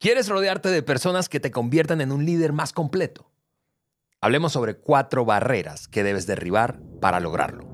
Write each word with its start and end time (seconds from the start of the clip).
¿Quieres 0.00 0.28
rodearte 0.28 0.68
de 0.68 0.84
personas 0.84 1.28
que 1.28 1.40
te 1.40 1.50
conviertan 1.50 2.00
en 2.00 2.12
un 2.12 2.24
líder 2.24 2.52
más 2.52 2.72
completo? 2.72 3.32
Hablemos 4.20 4.52
sobre 4.52 4.76
cuatro 4.76 5.24
barreras 5.24 5.88
que 5.88 6.04
debes 6.04 6.24
derribar 6.24 6.80
para 7.00 7.18
lograrlo. 7.18 7.67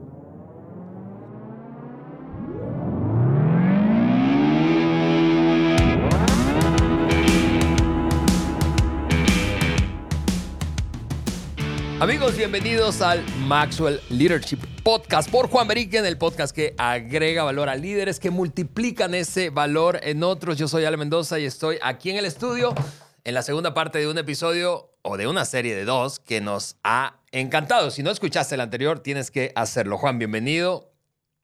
Amigos, 12.01 12.37
bienvenidos 12.37 13.01
al 13.01 13.24
Maxwell 13.47 14.01
Leadership 14.10 14.58
Podcast 14.83 15.31
por 15.31 15.49
Juan 15.49 15.69
Beriken, 15.69 16.05
el 16.05 16.19
podcast 16.19 16.55
que 16.55 16.74
agrega 16.77 17.45
valor 17.45 17.69
a 17.69 17.77
líderes 17.77 18.19
que 18.19 18.30
multiplican 18.30 19.15
ese 19.15 19.51
valor 19.51 20.01
en 20.02 20.24
otros. 20.24 20.59
Yo 20.59 20.66
soy 20.66 20.84
Ale 20.84 20.96
Mendoza 20.96 21.38
y 21.38 21.45
estoy 21.45 21.78
aquí 21.83 22.10
en 22.10 22.16
el 22.16 22.24
estudio 22.24 22.74
en 23.23 23.33
la 23.33 23.42
segunda 23.42 23.74
parte 23.74 24.01
de 24.01 24.09
un 24.09 24.18
episodio 24.18 24.91
o 25.02 25.16
de 25.16 25.28
una 25.28 25.45
serie 25.45 25.77
de 25.77 25.84
dos 25.84 26.18
que 26.18 26.41
nos 26.41 26.77
ha 26.82 27.20
encantado. 27.30 27.92
Si 27.92 28.02
no 28.02 28.10
escuchaste 28.10 28.56
el 28.56 28.60
anterior, 28.60 28.98
tienes 28.98 29.30
que 29.30 29.52
hacerlo. 29.54 29.96
Juan, 29.96 30.18
bienvenido 30.18 30.92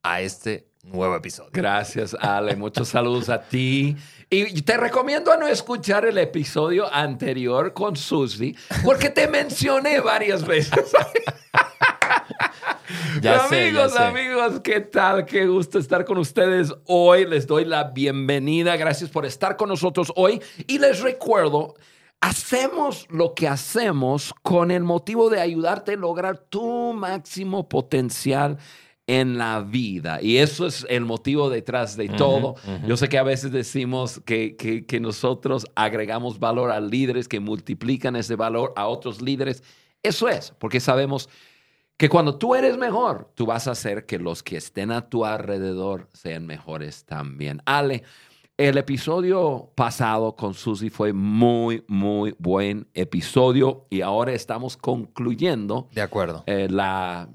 a 0.03 0.21
este 0.21 0.70
nuevo 0.83 1.15
episodio. 1.15 1.49
Gracias, 1.53 2.15
Ale. 2.19 2.55
Muchos 2.55 2.89
saludos 2.89 3.29
a 3.29 3.41
ti. 3.41 3.95
Y 4.29 4.61
te 4.61 4.77
recomiendo 4.77 5.31
a 5.31 5.37
no 5.37 5.47
escuchar 5.47 6.05
el 6.05 6.17
episodio 6.17 6.91
anterior 6.93 7.73
con 7.73 7.95
Susi, 7.95 8.55
porque 8.83 9.09
te 9.09 9.27
mencioné 9.27 9.99
varias 9.99 10.45
veces. 10.45 10.91
Ya 13.21 13.47
sé, 13.47 13.67
amigos, 13.67 13.93
ya 13.93 14.07
amigos, 14.07 14.59
¿qué 14.61 14.79
tal? 14.79 15.25
Qué 15.25 15.45
gusto 15.45 15.79
estar 15.79 16.05
con 16.05 16.17
ustedes 16.17 16.73
hoy. 16.85 17.25
Les 17.25 17.45
doy 17.45 17.65
la 17.65 17.85
bienvenida. 17.85 18.75
Gracias 18.77 19.09
por 19.09 19.25
estar 19.25 19.57
con 19.57 19.69
nosotros 19.69 20.11
hoy. 20.15 20.41
Y 20.67 20.79
les 20.79 21.01
recuerdo, 21.01 21.75
hacemos 22.19 23.05
lo 23.09 23.33
que 23.33 23.47
hacemos 23.47 24.33
con 24.41 24.71
el 24.71 24.83
motivo 24.83 25.29
de 25.29 25.41
ayudarte 25.41 25.93
a 25.93 25.97
lograr 25.97 26.37
tu 26.37 26.93
máximo 26.93 27.67
potencial 27.69 28.57
en 29.19 29.37
la 29.37 29.59
vida. 29.59 30.19
Y 30.21 30.37
eso 30.37 30.65
es 30.65 30.85
el 30.89 31.03
motivo 31.05 31.49
detrás 31.49 31.97
de 31.97 32.07
todo. 32.07 32.55
Yo 32.87 32.95
sé 32.95 33.09
que 33.09 33.17
a 33.17 33.23
veces 33.23 33.51
decimos 33.51 34.21
que, 34.25 34.55
que, 34.55 34.85
que 34.85 34.99
nosotros 35.01 35.65
agregamos 35.75 36.39
valor 36.39 36.71
a 36.71 36.79
líderes 36.79 37.27
que 37.27 37.39
multiplican 37.41 38.15
ese 38.15 38.35
valor 38.37 38.71
a 38.77 38.87
otros 38.87 39.21
líderes. 39.21 39.63
Eso 40.01 40.29
es, 40.29 40.53
porque 40.59 40.79
sabemos 40.79 41.27
que 41.97 42.07
cuando 42.09 42.35
tú 42.37 42.55
eres 42.55 42.77
mejor, 42.77 43.29
tú 43.35 43.45
vas 43.45 43.67
a 43.67 43.71
hacer 43.71 44.05
que 44.05 44.17
los 44.17 44.41
que 44.43 44.57
estén 44.57 44.91
a 44.91 45.09
tu 45.09 45.25
alrededor 45.25 46.07
sean 46.13 46.45
mejores 46.47 47.03
también. 47.05 47.61
Ale, 47.65 48.03
el 48.57 48.77
episodio 48.77 49.71
pasado 49.75 50.35
con 50.35 50.53
Susi 50.53 50.89
fue 50.89 51.13
muy, 51.13 51.83
muy 51.87 52.33
buen 52.39 52.87
episodio 52.93 53.87
y 53.89 54.01
ahora 54.01 54.31
estamos 54.33 54.77
concluyendo 54.77 55.89
De 55.93 56.01
acuerdo. 56.01 56.43
eh, 56.47 56.67
la 56.69 57.27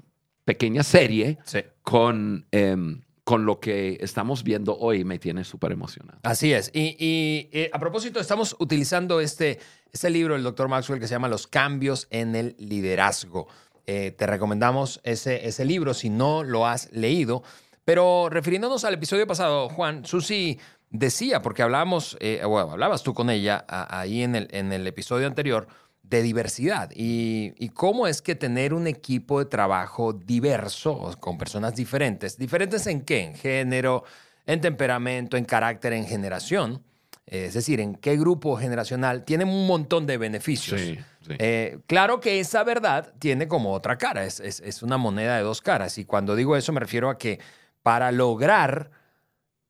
pequeña 0.47 0.81
serie 0.81 1.37
Sí. 1.43 1.59
con, 1.83 2.47
em, 2.51 3.01
con 3.25 3.45
lo 3.45 3.59
que 3.59 3.97
estamos 3.99 4.43
viendo 4.43 4.77
hoy. 4.77 5.03
Me 5.03 5.19
tiene 5.19 5.43
súper 5.43 5.73
emocionado. 5.73 6.19
Así 6.23 6.53
es. 6.53 6.71
Y, 6.73 6.95
y, 6.97 7.49
eh, 7.51 7.69
a 7.73 7.79
propósito, 7.79 8.21
estamos 8.21 8.55
utilizando 8.57 9.19
este, 9.19 9.59
este 9.91 10.09
libro 10.09 10.35
del 10.35 10.43
doctor 10.43 10.69
Maxwell 10.69 11.01
que 11.01 11.07
se 11.07 11.15
llama 11.15 11.27
Los 11.27 11.47
cambios 11.47 12.07
en 12.11 12.35
el 12.37 12.55
liderazgo. 12.59 13.47
Eh, 13.85 14.11
te 14.17 14.25
recomendamos 14.25 15.01
ese, 15.03 15.45
ese 15.47 15.65
libro 15.65 15.93
si 15.93 16.09
no 16.09 16.43
lo 16.45 16.65
has 16.65 16.89
leído. 16.93 17.43
Pero 17.83 18.29
refiriéndonos 18.29 18.85
al 18.85 18.93
episodio 18.93 19.27
pasado, 19.27 19.67
Juan, 19.67 20.05
Susi 20.05 20.59
decía, 20.89 21.41
porque 21.41 21.61
hablábamos, 21.63 22.15
eh, 22.21 22.41
bueno, 22.45 22.71
hablabas 22.71 23.03
tú 23.03 23.13
con 23.13 23.29
ella 23.29 23.65
a- 23.67 23.99
ahí 23.99 24.23
en 24.23 24.35
el, 24.37 24.47
en 24.51 24.71
el 24.71 24.87
episodio 24.87 25.27
anterior, 25.27 25.67
de 26.09 26.21
diversidad 26.21 26.89
y, 26.95 27.53
y 27.57 27.69
cómo 27.69 28.07
es 28.07 28.21
que 28.21 28.35
tener 28.35 28.73
un 28.73 28.87
equipo 28.87 29.39
de 29.39 29.45
trabajo 29.45 30.13
diverso, 30.13 31.15
con 31.19 31.37
personas 31.37 31.75
diferentes, 31.75 32.37
diferentes 32.37 32.87
en 32.87 33.01
qué, 33.01 33.23
en 33.23 33.35
género, 33.35 34.03
en 34.45 34.61
temperamento, 34.61 35.35
en 35.37 35.43
carácter, 35.45 35.93
en 35.93 36.05
generación, 36.05 36.81
es 37.25 37.55
decir, 37.55 37.81
en 37.81 37.95
qué 37.95 38.15
grupo 38.15 38.55
generacional, 38.55 39.25
tiene 39.25 39.43
un 39.43 39.67
montón 39.67 40.05
de 40.05 40.17
beneficios. 40.17 40.79
Sí, 40.79 40.97
sí. 41.27 41.33
Eh, 41.39 41.79
claro 41.87 42.21
que 42.21 42.39
esa 42.39 42.63
verdad 42.63 43.13
tiene 43.19 43.49
como 43.49 43.73
otra 43.73 43.97
cara, 43.97 44.23
es, 44.23 44.39
es- 44.39 44.61
es 44.61 44.81
una 44.81 44.95
moneda 44.97 45.35
de 45.35 45.43
dos 45.43 45.61
caras. 45.61 45.97
Y 45.97 46.05
cuando 46.05 46.37
digo 46.37 46.55
eso 46.55 46.71
me 46.71 46.79
refiero 46.79 47.09
a 47.09 47.17
que 47.17 47.39
para 47.83 48.13
lograr 48.13 48.91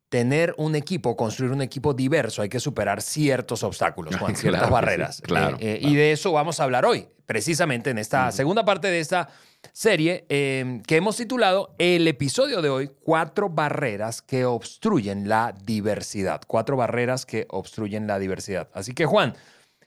tener 0.09 0.53
un 0.57 0.75
equipo, 0.75 1.15
construir 1.15 1.51
un 1.51 1.61
equipo 1.61 1.93
diverso, 1.93 2.41
hay 2.41 2.49
que 2.49 2.59
superar 2.59 3.01
ciertos 3.01 3.63
obstáculos, 3.63 4.15
Juan, 4.15 4.35
Claro 4.35 4.41
ciertas 4.41 4.67
sí, 4.67 4.71
barreras. 4.73 5.21
claro, 5.21 5.57
Eh, 5.57 5.73
eh, 5.73 5.79
claro. 5.79 5.93
Y 5.93 5.95
de 5.95 6.11
eso 6.11 6.31
vamos 6.31 6.59
a 6.59 6.63
hablar 6.63 6.85
hoy, 6.85 7.07
precisamente 7.25 7.89
en 7.89 7.97
esta 7.97 8.31
segunda 8.31 8.63
parte 8.63 8.87
de 8.87 8.99
esta 8.99 9.29
serie 9.73 10.25
eh, 10.29 10.81
que 10.87 10.95
hemos 10.95 11.17
titulado 11.17 11.75
el 11.77 12.07
episodio 12.07 12.61
de 12.61 12.69
hoy, 12.69 12.91
Cuatro 13.03 13.49
barreras 13.49 14.21
que 14.21 14.45
obstruyen 14.45 15.27
la 15.27 15.53
diversidad. 15.63 16.41
Cuatro 16.47 16.77
barreras 16.77 17.25
que 17.25 17.45
obstruyen 17.49 18.07
la 18.07 18.19
diversidad. 18.19 18.69
Así 18.73 18.93
que, 18.93 19.05
Juan, 19.05 19.35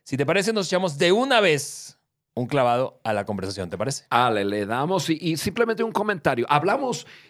si 0.03 0.17
te 0.17 0.27
parece, 0.27 0.53
nos 0.53 0.67
echamos 0.67 0.99
de 0.99 1.13
una 1.13 1.41
vez 1.41 1.99
un 2.35 2.47
clavado 2.47 3.01
a 3.05 3.13
la 3.13 3.25
conversación, 3.25 3.71
¿te 3.71 3.77
parece? 3.77 4.05
Ale, 4.11 4.45
le 4.45 4.65
damos 4.67 5.11
y, 5.11 5.19
y 5.21 5.37
simplemente 5.37 5.83
un 5.83 5.93
comentario. 5.93 6.47
Hablamos 6.49 7.07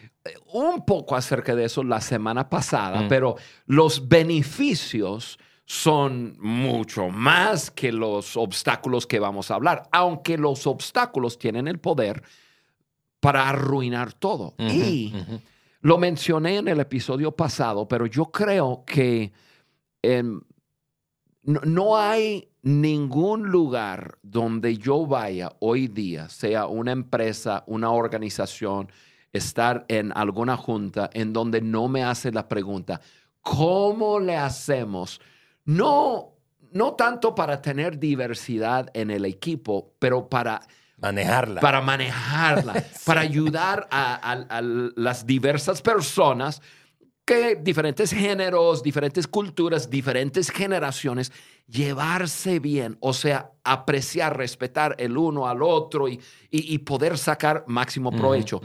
un 0.53 0.85
poco 0.85 1.15
acerca 1.15 1.55
de 1.55 1.65
eso 1.65 1.83
la 1.83 1.99
semana 2.01 2.49
pasada, 2.49 3.01
Mm. 3.01 3.07
pero 3.07 3.35
los 3.65 4.07
beneficios 4.07 5.39
son 5.65 6.35
mucho 6.39 7.09
más 7.09 7.71
que 7.71 7.91
los 7.91 8.35
obstáculos 8.37 9.07
que 9.07 9.19
vamos 9.19 9.49
a 9.49 9.55
hablar, 9.55 9.87
aunque 9.91 10.37
los 10.37 10.67
obstáculos 10.67 11.39
tienen 11.39 11.67
el 11.67 11.79
poder 11.79 12.23
para 13.19 13.47
arruinar 13.49 14.13
todo. 14.13 14.53
y 14.59 15.13
lo 15.81 15.97
mencioné 15.97 16.57
en 16.57 16.67
el 16.67 16.79
episodio 16.79 17.31
pasado, 17.31 17.87
pero 17.87 18.05
yo 18.05 18.25
creo 18.25 18.83
que 18.85 19.31
em, 20.03 20.41
no, 21.43 21.61
no 21.61 21.97
hay 21.97 22.49
ningún 22.63 23.49
lugar 23.49 24.19
donde 24.21 24.77
yo 24.77 25.07
vaya 25.07 25.51
hoy 25.59 25.87
día, 25.87 26.29
sea 26.29 26.67
una 26.67 26.91
empresa, 26.91 27.63
una 27.65 27.89
organización, 27.91 28.91
estar 29.33 29.85
en 29.87 30.11
alguna 30.15 30.57
junta 30.57 31.09
en 31.13 31.33
donde 31.33 31.61
no 31.61 31.87
me 31.87 32.03
hace 32.03 32.31
la 32.31 32.47
pregunta, 32.47 32.99
¿cómo 33.41 34.19
le 34.19 34.35
hacemos? 34.37 35.19
No, 35.65 36.33
no 36.71 36.93
tanto 36.93 37.33
para 37.35 37.61
tener 37.61 37.97
diversidad 37.99 38.89
en 38.93 39.11
el 39.11 39.25
equipo, 39.25 39.93
pero 39.99 40.27
para 40.29 40.61
Manejarla. 40.97 41.61
para 41.61 41.81
manejarla, 41.81 42.73
para 43.05 43.21
ayudar 43.21 43.87
a, 43.89 44.13
a- 44.31 44.57
a 44.57 44.61
las 44.61 45.25
diversas 45.25 45.81
personas 45.81 46.61
que 47.25 47.55
diferentes 47.55 48.11
géneros, 48.11 48.83
diferentes 48.83 49.25
culturas, 49.27 49.89
diferentes 49.89 50.49
generaciones, 50.49 51.31
llevarse 51.67 52.59
bien, 52.59 52.97
o 52.99 53.13
sea, 53.13 53.51
apreciar, 53.63 54.35
respetar 54.37 54.95
el 54.99 55.15
uno 55.17 55.47
al 55.47 55.61
otro 55.63 56.07
y, 56.09 56.19
y- 56.49 56.73
y 56.73 56.77
poder 56.79 57.17
sacar 57.17 57.63
máximo 57.67 58.11
provecho. 58.11 58.59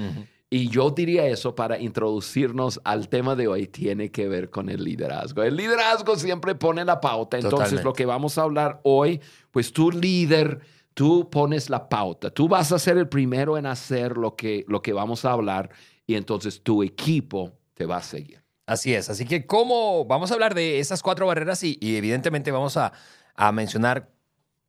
Y 0.49 0.69
yo 0.69 0.91
diría 0.91 1.27
eso 1.27 1.57
para 1.57 1.79
introducirnos 1.79 2.81
al 2.85 3.09
tema 3.09 3.35
de 3.35 3.49
hoy, 3.49 3.67
tiene 3.67 4.13
que 4.13 4.29
ver 4.29 4.49
con 4.49 4.69
el 4.69 4.85
liderazgo. 4.85 5.43
El 5.43 5.57
liderazgo 5.57 6.17
siempre 6.17 6.55
pone 6.55 6.85
la 6.85 7.01
pauta. 7.01 7.37
Entonces, 7.37 7.59
Totalmente. 7.59 7.85
lo 7.85 7.93
que 7.93 8.07
vamos 8.07 8.39
a 8.39 8.43
hablar 8.43 8.81
hoy, 8.85 9.21
pues 9.51 9.73
tú 9.73 9.91
líder, 9.91 10.61
tú 10.95 11.29
pones 11.31 11.69
la 11.69 11.89
pauta. 11.89 12.31
Tú 12.31 12.47
vas 12.47 12.71
a 12.71 12.79
ser 12.79 12.97
el 12.97 13.09
primero 13.09 13.59
en 13.59 13.67
hacer 13.67 14.17
lo 14.17 14.37
que, 14.37 14.65
lo 14.69 14.83
que 14.83 14.93
vamos 14.93 15.25
a 15.25 15.33
hablar 15.33 15.71
y 16.07 16.15
entonces 16.15 16.63
tu 16.63 16.85
equipo 16.85 17.53
te 17.75 17.85
va 17.85 17.97
a 17.97 18.03
seguir. 18.03 18.41
Así 18.67 18.95
es. 18.95 19.11
Así 19.11 19.27
que, 19.27 19.47
¿cómo? 19.47 20.05
Vamos 20.05 20.31
a 20.31 20.35
hablar 20.35 20.55
de 20.55 20.79
esas 20.79 21.03
cuatro 21.03 21.27
barreras 21.27 21.65
y, 21.65 21.77
y 21.81 21.97
evidentemente 21.97 22.53
vamos 22.53 22.77
a, 22.77 22.93
a 23.35 23.51
mencionar 23.51 24.11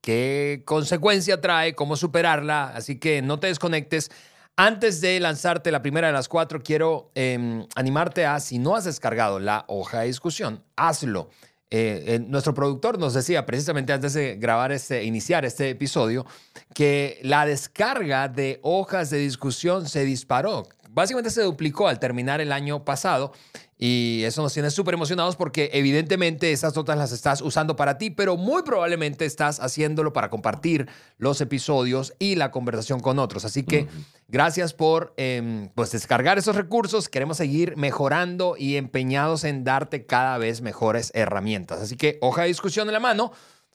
qué 0.01 0.63
consecuencia 0.65 1.39
trae, 1.39 1.75
cómo 1.75 1.95
superarla. 1.95 2.69
Así 2.75 2.99
que 2.99 3.21
no 3.21 3.39
te 3.39 3.47
desconectes. 3.47 4.09
Antes 4.59 5.01
de 5.01 5.19
lanzarte 5.19 5.71
la 5.71 5.83
primera 5.83 6.07
de 6.07 6.13
las 6.13 6.27
cuatro, 6.27 6.63
quiero 6.63 7.11
eh, 7.13 7.63
animarte 7.75 8.25
a, 8.25 8.39
si 8.39 8.57
no 8.57 8.75
has 8.75 8.85
descargado 8.85 9.39
la 9.39 9.65
hoja 9.67 9.99
de 9.99 10.07
discusión, 10.07 10.63
hazlo. 10.75 11.29
Eh, 11.69 12.03
eh, 12.07 12.19
nuestro 12.27 12.55
productor 12.55 12.97
nos 12.97 13.13
decía 13.13 13.45
precisamente 13.45 13.93
antes 13.93 14.13
de 14.13 14.35
grabar 14.37 14.71
este, 14.71 15.03
iniciar 15.03 15.45
este 15.45 15.69
episodio, 15.69 16.25
que 16.73 17.19
la 17.21 17.45
descarga 17.45 18.29
de 18.29 18.59
hojas 18.63 19.11
de 19.11 19.19
discusión 19.19 19.87
se 19.87 20.03
disparó. 20.05 20.67
Básicamente 20.97 21.29
se 21.29 21.43
duplicó 21.43 21.87
al 21.87 21.99
terminar 21.99 22.41
el 22.41 22.51
año 22.51 22.83
pasado 22.83 23.31
y 23.77 24.23
eso 24.23 24.41
nos 24.41 24.51
tiene 24.51 24.71
súper 24.71 24.95
emocionados 24.95 25.35
porque 25.35 25.69
evidentemente 25.73 26.51
esas 26.51 26.75
notas 26.75 26.97
las 26.97 27.11
estás 27.11 27.43
usando 27.43 27.75
para 27.75 27.99
ti, 27.99 28.09
pero 28.09 28.35
muy 28.35 28.63
probablemente 28.63 29.23
estás 29.23 29.59
haciéndolo 29.59 30.11
para 30.11 30.31
compartir 30.31 30.89
los 31.19 31.39
episodios 31.39 32.15
y 32.17 32.33
la 32.33 32.49
conversación 32.49 32.99
con 32.99 33.19
otros. 33.19 33.45
Así 33.45 33.61
que 33.61 33.87
gracias 34.27 34.73
por 34.73 35.13
em, 35.17 35.69
pues 35.75 35.91
descargar 35.91 36.39
esos 36.39 36.55
recursos. 36.55 37.09
Queremos 37.09 37.37
seguir 37.37 37.77
mejorando 37.77 38.55
y 38.57 38.77
empeñados 38.77 39.43
en 39.43 39.63
darte 39.63 40.07
cada 40.07 40.39
vez 40.39 40.61
mejores 40.61 41.11
herramientas. 41.13 41.79
Así 41.79 41.95
que 41.95 42.17
hoja 42.21 42.41
de 42.41 42.47
discusión 42.47 42.87
en 42.89 42.93
la 42.93 42.99
mano. 42.99 43.31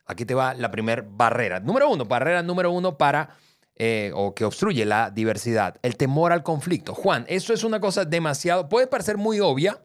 Aquí 0.07 0.25
te 0.25 0.35
va 0.35 0.55
la 0.55 0.73
primera 0.73 1.07
barrera. 1.09 1.61
Número 1.61 1.89
uno, 1.89 2.05
barrera 2.05 2.43
número 2.43 2.73
uno 2.73 2.99
para 2.99 3.37
eh, 3.85 4.13
o 4.15 4.33
que 4.33 4.45
obstruye 4.45 4.85
la 4.85 5.11
diversidad, 5.11 5.75
el 5.83 5.97
temor 5.97 6.31
al 6.31 6.45
conflicto. 6.45 6.95
Juan, 6.95 7.25
eso 7.27 7.53
es 7.53 7.65
una 7.65 7.81
cosa 7.81 8.05
demasiado, 8.05 8.69
puede 8.69 8.87
parecer 8.87 9.17
muy 9.17 9.41
obvia, 9.41 9.83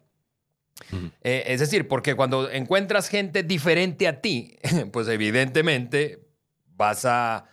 eh, 1.24 1.46
es 1.48 1.62
decir, 1.62 1.88
porque 1.88 2.14
cuando 2.14 2.48
encuentras 2.52 3.10
gente 3.10 3.42
diferente 3.42 4.08
a 4.08 4.22
ti, 4.22 4.56
pues 4.94 5.08
evidentemente 5.08 6.28
vas 6.76 7.06
a, 7.06 7.46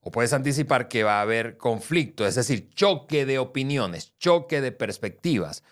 o 0.00 0.10
puedes 0.10 0.32
anticipar 0.32 0.88
que 0.88 1.04
va 1.04 1.20
a 1.20 1.22
haber 1.22 1.56
conflicto, 1.56 2.26
es 2.26 2.34
decir, 2.34 2.70
choque 2.74 3.24
de 3.24 3.38
opiniones, 3.38 4.12
choque 4.18 4.60
de 4.60 4.72
perspectivas. 4.72 5.62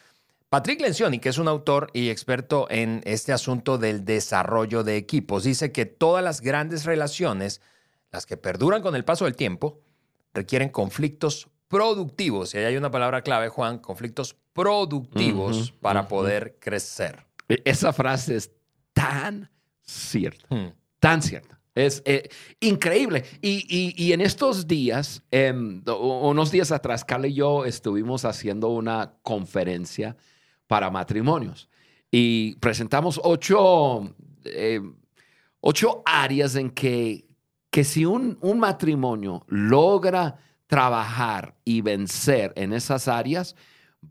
Patrick 0.48 0.80
Lencioni, 0.80 1.18
que 1.18 1.30
es 1.30 1.38
un 1.38 1.48
autor 1.48 1.90
y 1.92 2.08
experto 2.08 2.68
en 2.70 3.00
este 3.04 3.32
asunto 3.32 3.78
del 3.78 4.04
desarrollo 4.04 4.84
de 4.84 4.96
equipos, 4.96 5.42
dice 5.42 5.72
que 5.72 5.86
todas 5.86 6.22
las 6.22 6.40
grandes 6.40 6.84
relaciones, 6.84 7.60
las 8.12 8.26
que 8.26 8.36
perduran 8.36 8.80
con 8.80 8.94
el 8.94 9.04
paso 9.04 9.24
del 9.24 9.34
tiempo, 9.34 9.80
requieren 10.34 10.68
conflictos 10.68 11.48
productivos. 11.68 12.54
Y 12.54 12.58
ahí 12.58 12.64
hay 12.64 12.76
una 12.76 12.90
palabra 12.90 13.22
clave, 13.22 13.48
Juan, 13.48 13.78
conflictos 13.78 14.36
productivos 14.52 15.72
para 15.80 16.08
poder 16.08 16.58
crecer. 16.60 17.26
E, 17.48 17.62
esa 17.64 17.92
frase 17.92 18.36
es 18.36 18.50
tan 18.92 19.50
cierta, 19.82 20.54
hmm. 20.54 20.72
tan 20.98 21.22
cierta. 21.22 21.60
Es 21.74 22.02
eh, 22.04 22.28
increíble. 22.58 23.24
Y, 23.40 24.12
en 24.12 24.20
estos 24.20 24.66
días, 24.66 25.22
em, 25.30 25.82
unos 25.86 26.50
días 26.50 26.72
atrás, 26.72 27.04
Carla 27.04 27.28
y 27.28 27.34
yo 27.34 27.64
estuvimos 27.64 28.24
haciendo 28.24 28.68
una 28.68 29.14
conferencia 29.22 30.16
para 30.66 30.90
matrimonios 30.90 31.68
y 32.10 32.56
presentamos 32.56 33.20
ocho, 33.22 34.14
eh, 34.44 34.80
ocho 35.60 36.02
áreas 36.04 36.56
en 36.56 36.70
que, 36.70 37.26
que 37.70 37.84
si 37.84 38.04
un, 38.04 38.38
un 38.40 38.58
matrimonio 38.58 39.44
logra 39.48 40.36
trabajar 40.66 41.54
y 41.64 41.80
vencer 41.80 42.52
en 42.56 42.72
esas 42.72 43.08
áreas, 43.08 43.56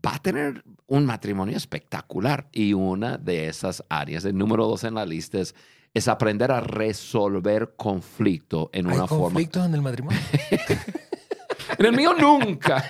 va 0.04 0.14
a 0.14 0.18
tener 0.18 0.62
un 0.86 1.06
matrimonio 1.06 1.56
espectacular. 1.56 2.48
Y 2.52 2.72
una 2.72 3.18
de 3.18 3.48
esas 3.48 3.84
áreas, 3.88 4.24
el 4.24 4.36
número 4.36 4.66
dos 4.66 4.84
en 4.84 4.94
la 4.94 5.06
lista, 5.06 5.38
es, 5.38 5.54
aprender 6.08 6.52
a 6.52 6.60
resolver 6.60 7.74
conflicto 7.76 8.70
en 8.72 8.86
una 8.86 9.06
forma. 9.06 9.24
¿Conflictos 9.24 9.66
en 9.66 9.74
el 9.74 9.82
matrimonio? 9.82 10.20
en 11.78 11.86
el 11.86 11.92
mío 11.92 12.14
nunca. 12.14 12.84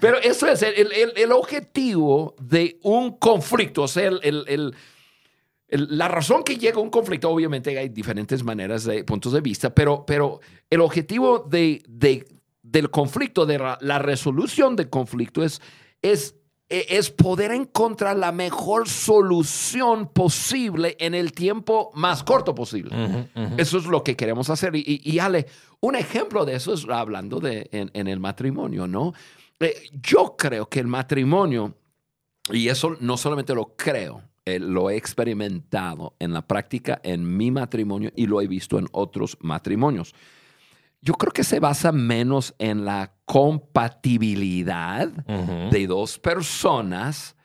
Pero 0.00 0.18
eso 0.18 0.46
es 0.46 0.62
el, 0.62 1.32
objetivo 1.32 2.34
de 2.38 2.78
un 2.82 3.16
conflicto, 3.16 3.82
o 3.82 3.88
sea, 3.88 4.08
el, 4.08 4.74
la 5.76 6.08
razón 6.08 6.44
que 6.44 6.56
llega 6.56 6.76
a 6.76 6.80
un 6.80 6.90
conflicto, 6.90 7.28
obviamente 7.28 7.76
hay 7.76 7.88
diferentes 7.88 8.44
maneras 8.44 8.84
de 8.84 9.02
puntos 9.04 9.32
de 9.32 9.40
vista, 9.40 9.74
pero, 9.74 10.04
pero 10.06 10.40
el 10.70 10.80
objetivo 10.80 11.40
de, 11.40 11.82
del 12.62 12.90
conflicto, 12.90 13.44
de 13.44 13.58
la, 13.58 13.98
resolución 13.98 14.76
del 14.76 14.88
conflicto 14.88 15.42
es, 15.42 15.60
es, 16.00 16.36
e, 16.68 16.86
es 16.90 17.10
poder 17.10 17.50
encontrar 17.50 18.16
la 18.16 18.30
mejor 18.30 18.88
solución 18.88 20.08
posible 20.12 20.96
en 21.00 21.14
el 21.14 21.32
tiempo 21.32 21.90
más 21.94 22.22
corto 22.22 22.54
posible. 22.54 23.28
Eso 23.56 23.78
es 23.78 23.86
lo 23.86 24.04
que 24.04 24.16
queremos 24.16 24.50
hacer. 24.50 24.76
Y, 24.76 25.00
y, 25.02 25.18
Ale, 25.18 25.46
un 25.80 25.96
ejemplo 25.96 26.44
de 26.44 26.54
eso 26.54 26.72
es 26.74 26.86
hablando 26.88 27.40
de 27.40 27.68
en, 27.72 28.06
el 28.06 28.20
matrimonio, 28.20 28.86
¿no? 28.86 29.12
Eh, 29.58 29.74
yo 30.02 30.36
creo 30.36 30.68
que 30.68 30.80
el 30.80 30.86
matrimonio, 30.86 31.74
y 32.52 32.68
eso 32.68 32.96
no 33.00 33.16
solamente 33.16 33.54
lo 33.54 33.74
creo, 33.76 34.22
eh, 34.46 34.58
lo 34.58 34.90
he 34.90 34.96
experimentado 34.96 36.16
en 36.18 36.34
la 36.34 36.46
práctica 36.46 37.00
en 37.02 37.34
mi 37.36 37.50
matrimonio 37.50 38.12
y 38.14 38.26
lo 38.26 38.42
he 38.42 38.46
visto 38.46 38.78
en 38.78 38.88
otros 38.92 39.38
matrimonios. 39.40 40.14
Yo 41.00 41.14
creo 41.14 41.32
que 41.32 41.44
se 41.44 41.60
basa 41.60 41.92
menos 41.92 42.54
en 42.58 42.84
la 42.84 43.14
compatibilidad 43.24 45.08
de 45.08 45.86
dos 45.86 46.18
personas, 46.18 47.36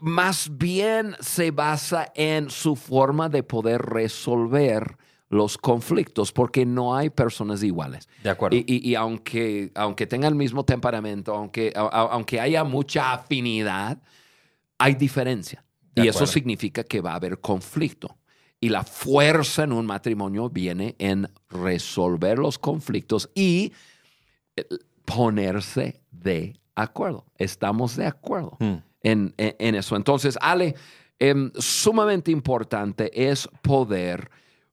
más 0.00 0.56
bien 0.56 1.16
se 1.20 1.50
basa 1.50 2.12
en 2.14 2.50
su 2.50 2.76
forma 2.76 3.28
de 3.28 3.42
poder 3.42 3.82
resolver 3.82 4.96
los 5.28 5.58
conflictos, 5.58 6.32
porque 6.32 6.64
no 6.64 6.96
hay 6.96 7.10
personas 7.10 7.62
iguales. 7.62 8.08
De 8.22 8.30
acuerdo. 8.30 8.56
Y, 8.56 8.94
aunque, 8.94 9.70
aunque 9.74 10.06
tenga 10.06 10.28
el 10.28 10.34
mismo 10.34 10.64
temperamento, 10.64 11.34
aunque, 11.34 11.72
aunque 11.74 12.40
haya 12.40 12.64
mucha 12.64 13.12
afinidad, 13.12 14.00
hay 14.78 14.94
diferencia 14.94 15.64
y 16.04 16.08
eso 16.08 16.26
significa 16.26 16.84
que 16.84 17.00
va 17.00 17.12
a 17.12 17.16
haber 17.16 17.40
conflicto. 17.40 18.16
Y 18.60 18.70
la 18.70 18.82
fuerza 18.82 19.64
en 19.64 19.72
un 19.72 19.86
matrimonio 19.86 20.50
viene 20.50 20.96
en 20.98 21.28
resolver 21.48 22.38
los 22.38 22.58
conflictos 22.58 23.30
y 23.34 23.72
eh, 24.56 24.64
ponerse 25.04 26.00
de 26.10 26.58
acuerdo. 26.74 27.24
Estamos 27.36 27.96
de 27.96 28.06
acuerdo 28.06 28.56
hmm. 28.58 28.74
en, 29.02 29.34
eso. 29.74 29.94
Entonces, 29.94 30.36
Ale, 30.40 30.74
em, 31.18 31.52
sumamente 31.56 32.32
importante 32.32 33.30
es 33.30 33.48
poder 33.62 34.28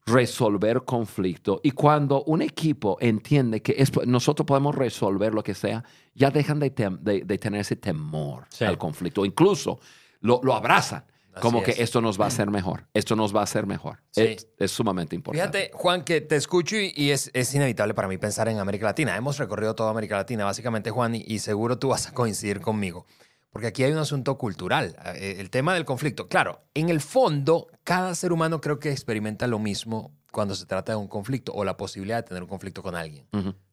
resolver 0.08 0.84
conflicto. 0.84 1.62
Y 1.64 1.72
cuando 1.72 2.24
un 2.24 2.42
equipo 2.42 2.98
entiende 3.00 3.62
que 3.62 3.84
nosotros 4.06 4.46
podemos 4.46 4.76
resolver 4.76 5.34
lo 5.34 5.44
que 5.44 5.54
sea, 5.54 5.84
ya 6.14 6.32
dejan 6.32 6.60
de, 6.60 6.70
tener 6.70 7.62
ese 7.62 7.76
temor 7.76 8.46
al 8.62 8.78
conflicto. 8.78 9.26
Incluso 9.26 9.80
lo, 10.22 10.42
lo 10.44 10.56
abrazan 10.56 11.06
como 11.42 11.64
que 11.64 11.76
esto 11.78 12.02
nos 12.02 12.20
va 12.20 12.26
a 12.26 12.28
hacer 12.28 12.50
mejor, 12.50 12.88
esto 12.94 13.16
nos 13.16 13.36
va 13.36 13.42
a 13.42 13.44
hacer 13.44 13.66
mejor. 13.66 14.02
Es, 14.16 14.48
sumamente 14.72 15.16
importante. 15.16 15.60
Fíjate, 15.60 15.78
Juan, 15.78 16.04
que 16.04 16.22
te 16.22 16.36
escucho 16.36 16.76
y, 16.78 17.12
es, 17.12 17.54
inevitable 17.54 17.94
para 17.94 18.08
mí 18.08 18.18
pensar 18.18 18.48
en 18.48 18.60
América 18.60 18.86
Latina. 18.86 19.16
Hemos 19.16 19.38
recorrido 19.38 19.76
toda 19.76 19.92
América 19.92 20.18
Latina, 20.18 20.46
básicamente, 20.46 20.92
Juan, 20.92 21.16
y, 21.16 21.40
seguro 21.40 21.78
tú 21.78 21.90
vas 21.90 22.08
a 22.08 22.14
coincidir 22.14 22.62
conmigo, 22.62 23.06
porque 23.50 23.68
aquí 23.68 23.84
hay 23.84 23.92
un 23.92 23.98
asunto 23.98 24.38
cultural, 24.38 24.96
eh, 25.16 25.38
el 25.40 25.50
tema 25.50 25.74
del 25.74 25.86
conflicto. 25.86 26.28
Claro, 26.28 26.64
en 26.74 26.90
el 26.90 27.02
fondo, 27.02 27.68
cada 27.84 28.16
ser 28.16 28.32
humano 28.32 28.62
creo 28.62 28.80
que 28.80 28.92
experimenta 28.92 29.48
lo 29.48 29.60
mismo 29.60 30.12
cuando 30.32 30.56
se 30.56 30.66
trata 30.66 30.94
de 30.94 30.98
un 30.98 31.08
conflicto 31.08 31.54
o 31.54 31.64
la 31.64 31.78
posibilidad 31.78 32.18
de 32.18 32.24
tener 32.24 32.44
un 32.44 32.50
conflicto 32.50 32.84
con 32.84 32.96
alguien. 32.96 33.28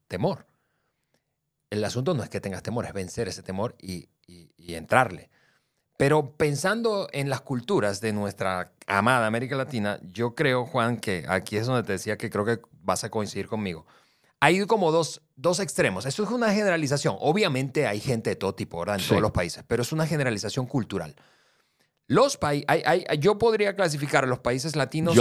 Temor. 0.08 0.46
El 1.70 1.84
asunto 1.84 2.12
no 2.14 2.22
es 2.22 2.28
que 2.28 2.40
tengas 2.40 2.62
temor, 2.62 2.84
es 2.84 2.92
vencer 2.92 3.28
ese 3.28 3.42
temor 3.42 3.76
y 3.80 4.08
entrarle. 4.58 5.30
Pero 6.02 6.32
pensando 6.32 7.06
en 7.12 7.30
las 7.30 7.42
culturas 7.42 8.00
de 8.00 8.12
nuestra 8.12 8.72
amada 8.88 9.24
América 9.28 9.54
Latina, 9.54 10.00
yo 10.02 10.34
creo, 10.34 10.66
Juan, 10.66 10.96
que 10.96 11.24
aquí 11.28 11.56
es 11.56 11.68
donde 11.68 11.84
te 11.84 11.92
decía 11.92 12.18
que 12.18 12.28
creo 12.28 12.44
que 12.44 12.58
vas 12.82 13.04
a 13.04 13.08
coincidir 13.08 13.46
conmigo. 13.46 13.86
Hay 14.40 14.66
como 14.66 14.90
dos, 14.90 15.22
dos 15.36 15.60
extremos. 15.60 16.04
Esto 16.04 16.24
es 16.24 16.30
una 16.30 16.52
generalización. 16.52 17.14
Obviamente 17.20 17.86
hay 17.86 18.00
gente 18.00 18.30
de 18.30 18.34
todo 18.34 18.52
tipo, 18.52 18.80
¿verdad? 18.80 18.98
En 18.98 19.06
todos 19.06 19.22
los 19.22 19.30
países, 19.30 19.62
pero 19.68 19.82
es 19.82 19.92
una 19.92 20.04
generalización 20.04 20.66
cultural. 20.66 21.14
Los 22.08 22.36
países, 22.36 22.66
yo 23.20 23.38
podría 23.38 23.74
clasificar 23.74 24.24
a 24.24 24.26
los 24.26 24.40
países 24.40 24.76
latinos 24.76 25.16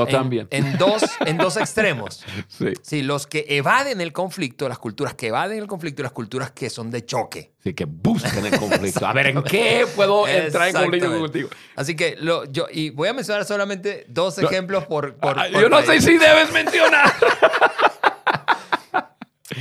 en, 0.49 0.77
dos, 0.77 1.03
en 1.25 1.37
dos 1.37 1.57
extremos. 1.57 2.23
Sí. 2.47 2.73
sí. 2.81 3.01
los 3.01 3.27
que 3.27 3.45
evaden 3.47 4.01
el 4.01 4.11
conflicto, 4.11 4.67
las 4.67 4.79
culturas 4.79 5.13
que 5.13 5.27
evaden 5.27 5.59
el 5.59 5.67
conflicto 5.67 6.01
y 6.01 6.03
las 6.03 6.11
culturas 6.11 6.51
que 6.51 6.69
son 6.69 6.91
de 6.91 7.05
choque. 7.05 7.53
Sí, 7.63 7.73
que 7.73 7.85
buscan 7.85 8.45
el 8.45 8.57
conflicto. 8.57 9.05
a 9.05 9.13
ver, 9.13 9.27
¿en 9.27 9.43
qué 9.43 9.85
puedo 9.95 10.27
entrar 10.27 10.69
en 10.69 10.75
conflicto 10.75 11.19
contigo? 11.19 11.49
Así 11.75 11.95
que 11.95 12.17
lo, 12.19 12.45
yo, 12.45 12.67
y 12.71 12.89
voy 12.89 13.09
a 13.09 13.13
mencionar 13.13 13.45
solamente 13.45 14.05
dos 14.09 14.37
ejemplos 14.39 14.85
por, 14.85 15.15
por, 15.15 15.39
ah, 15.39 15.47
Yo 15.49 15.69
no 15.69 15.81
sé 15.81 16.01
si 16.01 16.17
debes 16.17 16.51
mencionar. 16.51 17.13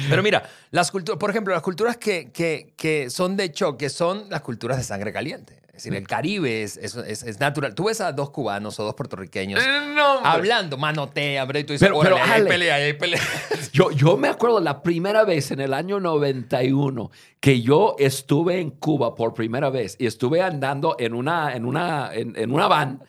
Pero 0.09 0.23
mira, 0.23 0.43
las 0.71 0.91
culturas, 0.91 1.19
por 1.19 1.31
ejemplo, 1.31 1.53
las 1.53 1.63
culturas 1.63 1.97
que, 1.97 2.31
que, 2.33 2.73
que 2.77 3.11
son 3.11 3.37
de 3.37 3.53
choque 3.53 3.89
son 3.89 4.29
las 4.31 4.41
culturas 4.41 4.77
de 4.79 4.85
sangre 4.85 5.13
caliente. 5.13 5.61
Es 5.81 5.85
decir, 5.85 5.97
el 5.99 6.07
Caribe 6.07 6.63
es, 6.63 6.77
es, 6.77 6.95
es- 6.95 7.23
es 7.23 7.41
natural. 7.41 7.75
Tú 7.75 7.85
ves 7.85 8.01
a 8.01 8.13
dos 8.13 8.31
cubanos 8.31 8.79
o 8.79 8.85
dos 8.85 8.95
puertorriqueños 8.95 9.63
Eh, 9.63 9.67
no, 9.95 10.21
hablando, 10.25 10.77
manotean, 10.77 11.43
hombre, 11.43 11.61
y 11.61 11.65
tú 11.65 11.73
dices, 11.73 11.89
Pero- 11.89 12.01
pero, 12.01 12.17
"Órale, 12.17 12.33
ahí 12.33 12.41
hay 12.43 12.47
pelea, 12.49 12.75
hay 12.75 12.93
pelea. 12.93 13.21
Yo, 13.73 13.93
yo 13.93 14.17
me 14.17 14.27
acuerdo 14.29 14.59
la 14.61 14.83
primera 14.83 15.25
vez 15.25 15.53
en 15.53 15.61
el 15.61 15.73
año 15.75 16.01
91 16.01 17.11
que 17.39 17.63
yo 17.63 17.95
estuve 17.99 18.59
en 18.61 18.71
Cuba 18.71 19.15
por 19.15 19.33
primera 19.33 19.71
vez 19.71 19.97
y 19.99 20.07
estuve 20.07 20.43
andando 20.43 20.97
en 20.99 21.15
una, 21.15 21.55
en 21.55 21.65
una, 21.65 22.11
en, 22.13 22.35
en 22.37 22.53
una 22.53 22.67
van 22.67 23.01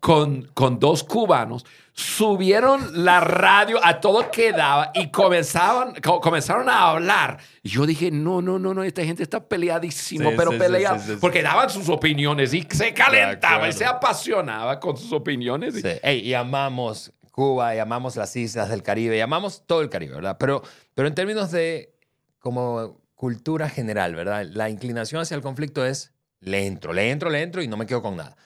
con, 0.00 0.50
con 0.52 0.78
dos 0.80 1.04
cubanos. 1.04 1.64
Subieron 1.92 3.04
la 3.04 3.20
radio 3.20 3.78
a 3.84 4.00
todo 4.00 4.30
que 4.30 4.52
daba 4.52 4.90
y 4.94 5.10
comenzaban, 5.10 5.94
co- 6.02 6.20
comenzaron 6.20 6.68
a 6.68 6.88
hablar. 6.90 7.38
Y 7.62 7.68
yo 7.70 7.86
dije, 7.86 8.10
no, 8.10 8.40
no, 8.42 8.58
no, 8.58 8.72
no, 8.74 8.82
esta 8.82 9.04
gente 9.04 9.22
está 9.22 9.46
peleadísimo, 9.48 10.30
Sí, 10.30 10.34
pero 10.36 10.50
sí, 10.50 10.56
sí, 10.56 10.62
pelea 10.62 10.98
sí, 10.98 11.06
sí, 11.06 11.12
sí. 11.14 11.18
porque 11.20 11.42
daban 11.42 11.68
sus 11.70 11.88
opiniones 11.88 12.54
y 12.54 12.66
se 12.70 12.94
calentaba 12.94 13.68
y 13.68 13.72
se 13.72 13.84
apasionaba 13.84 14.80
con 14.80 14.96
sus 14.96 15.12
opiniones. 15.12 15.76
y- 15.76 15.82
Sí. 15.82 15.88
Ey, 16.02 16.18
y 16.20 16.34
amamos 16.34 17.12
Cuba, 17.30 17.74
y 17.74 17.78
amamos 17.78 18.16
las 18.16 18.34
islas 18.36 18.68
del 18.68 18.82
Caribe, 18.82 19.16
y 19.16 19.20
amamos 19.20 19.64
todo 19.66 19.80
el 19.82 19.88
Caribe, 19.88 20.16
¿verdad? 20.16 20.36
Pero, 20.38 20.62
pero 20.94 21.08
en 21.08 21.14
términos 21.14 21.50
de 21.52 21.94
como 22.38 23.00
cultura 23.14 23.68
general, 23.68 24.14
¿verdad? 24.14 24.46
La 24.50 24.68
inclinación 24.70 25.20
hacia 25.22 25.34
el 25.36 25.42
conflicto 25.42 25.84
es 25.84 26.12
le 26.40 26.66
entro, 26.66 26.92
le 26.92 27.10
entro, 27.10 27.28
le 27.30 27.42
entro 27.42 27.62
y 27.62 27.68
no 27.68 27.76
me 27.76 27.86
quedo 27.86 28.00
con 28.02 28.16
nada. 28.16 28.36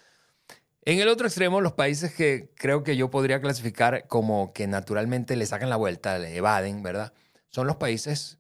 En 0.86 1.00
el 1.00 1.08
otro 1.08 1.26
extremo, 1.26 1.60
los 1.60 1.72
países 1.72 2.12
que 2.12 2.50
creo 2.56 2.82
que 2.82 2.96
yo 2.96 3.10
podría 3.10 3.40
clasificar 3.40 4.06
como 4.06 4.52
que 4.52 4.66
naturalmente 4.66 5.34
le 5.34 5.46
sacan 5.46 5.70
la 5.70 5.76
vuelta, 5.76 6.18
le 6.18 6.36
evaden, 6.36 6.82
¿verdad? 6.82 7.14
Son 7.48 7.66
los 7.66 7.76
países, 7.76 8.38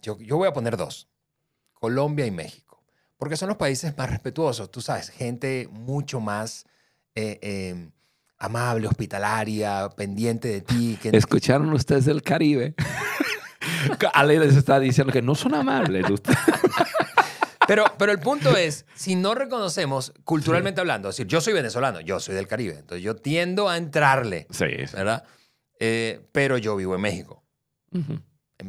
yo, 0.00 0.18
yo 0.18 0.38
voy 0.38 0.48
a 0.48 0.54
poner 0.54 0.76
dos, 0.78 1.08
Colombia 1.74 2.24
y 2.24 2.30
México, 2.30 2.82
porque 3.18 3.36
son 3.36 3.48
los 3.48 3.58
países 3.58 3.96
más 3.98 4.08
respetuosos, 4.08 4.70
tú 4.70 4.80
sabes, 4.80 5.10
gente 5.10 5.68
mucho 5.70 6.18
más 6.18 6.64
eh, 7.14 7.38
eh, 7.42 7.90
amable, 8.38 8.88
hospitalaria, 8.88 9.90
pendiente 9.94 10.48
de 10.48 10.60
ti. 10.62 10.98
Que, 11.00 11.10
¿Escucharon 11.10 11.70
ustedes 11.74 12.06
del 12.06 12.22
Caribe? 12.22 12.74
Ale 14.14 14.38
les 14.38 14.56
está 14.56 14.80
diciendo 14.80 15.12
que 15.12 15.22
no 15.22 15.34
son 15.34 15.54
amables. 15.54 16.08
ustedes. 16.10 16.38
Pero, 17.74 17.84
pero 17.98 18.12
el 18.12 18.18
punto 18.18 18.56
es, 18.56 18.84
si 18.94 19.14
no 19.14 19.34
reconocemos, 19.34 20.12
culturalmente 20.24 20.80
hablando, 20.80 21.08
es 21.08 21.16
decir, 21.16 21.26
yo 21.26 21.40
soy 21.40 21.52
venezolano, 21.54 22.00
yo 22.00 22.20
soy 22.20 22.34
del 22.34 22.46
Caribe, 22.46 22.74
entonces 22.78 23.02
yo 23.02 23.16
tiendo 23.16 23.68
a 23.68 23.76
entrarle, 23.78 24.46
Sí, 24.50 24.66
¿verdad? 24.92 25.24
Eh, 25.80 26.20
pero 26.32 26.58
yo 26.58 26.76
vivo 26.76 26.94
en 26.94 27.00
México. 27.00 27.42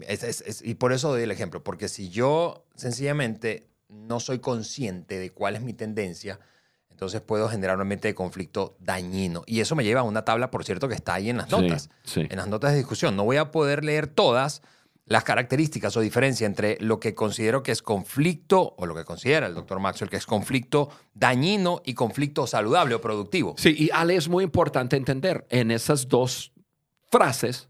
Es- 0.07 0.23
es- 0.23 0.41
es- 0.47 0.61
y 0.63 0.75
por 0.75 0.93
eso 0.93 1.09
doy 1.09 1.23
el 1.23 1.31
ejemplo, 1.31 1.63
porque 1.63 1.87
si 1.87 2.09
yo 2.09 2.65
sencillamente 2.75 3.67
no 3.89 4.19
soy 4.19 4.39
consciente 4.39 5.19
de 5.19 5.31
cuál 5.31 5.55
es 5.55 5.61
mi 5.61 5.73
tendencia, 5.73 6.39
entonces 6.89 7.21
puedo 7.21 7.47
generar 7.49 7.75
un 7.75 7.81
ambiente 7.81 8.07
de 8.07 8.15
conflicto 8.15 8.75
dañino. 8.79 9.43
Y 9.45 9.59
eso 9.59 9.75
me 9.75 9.83
lleva 9.83 9.99
a 10.01 10.03
una 10.03 10.25
tabla, 10.25 10.49
por 10.49 10.63
cierto, 10.65 10.87
que 10.87 10.95
está 10.95 11.13
ahí 11.15 11.29
en 11.29 11.37
las 11.37 11.49
Sí, 11.49 11.55
notas, 11.55 11.89
sí. 12.03 12.21
en 12.29 12.37
las 12.37 12.47
notas 12.47 12.71
de 12.71 12.77
discusión. 12.77 13.15
No 13.15 13.23
voy 13.23 13.37
a 13.37 13.51
poder 13.51 13.83
leer 13.83 14.07
todas 14.07 14.61
las 15.05 15.23
características 15.23 15.95
o 15.97 16.01
diferencia 16.01 16.45
entre 16.47 16.77
lo 16.79 16.99
que 16.99 17.13
considero 17.13 17.61
que 17.61 17.71
es 17.71 17.81
conflicto, 17.81 18.73
o 18.77 18.85
lo 18.85 18.95
que 18.95 19.03
considera 19.03 19.47
el 19.47 19.53
doctor 19.53 19.79
Maxwell 19.79 20.09
que 20.09 20.17
es 20.17 20.25
conflicto 20.25 20.89
dañino 21.13 21.81
y 21.83 21.93
conflicto 21.93 22.47
saludable 22.47 22.95
o 22.95 23.01
productivo. 23.01 23.55
Sí, 23.57 23.75
y 23.77 23.89
Ale 23.91 24.15
es 24.15 24.29
muy 24.29 24.43
importante 24.43 24.95
entender, 24.95 25.45
en 25.49 25.71
esas 25.71 26.07
dos 26.07 26.53
frases 27.11 27.69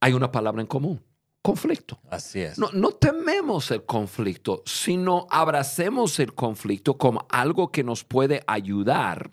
hay 0.00 0.12
una 0.12 0.32
palabra 0.32 0.60
en 0.60 0.66
común, 0.66 1.02
conflicto. 1.42 2.00
Así 2.10 2.40
es. 2.40 2.58
No, 2.58 2.70
no 2.72 2.90
tememos 2.92 3.70
el 3.70 3.84
conflicto, 3.84 4.62
sino 4.66 5.26
abracemos 5.30 6.18
el 6.18 6.34
conflicto 6.34 6.98
como 6.98 7.26
algo 7.30 7.70
que 7.70 7.84
nos 7.84 8.04
puede 8.04 8.42
ayudar, 8.46 9.30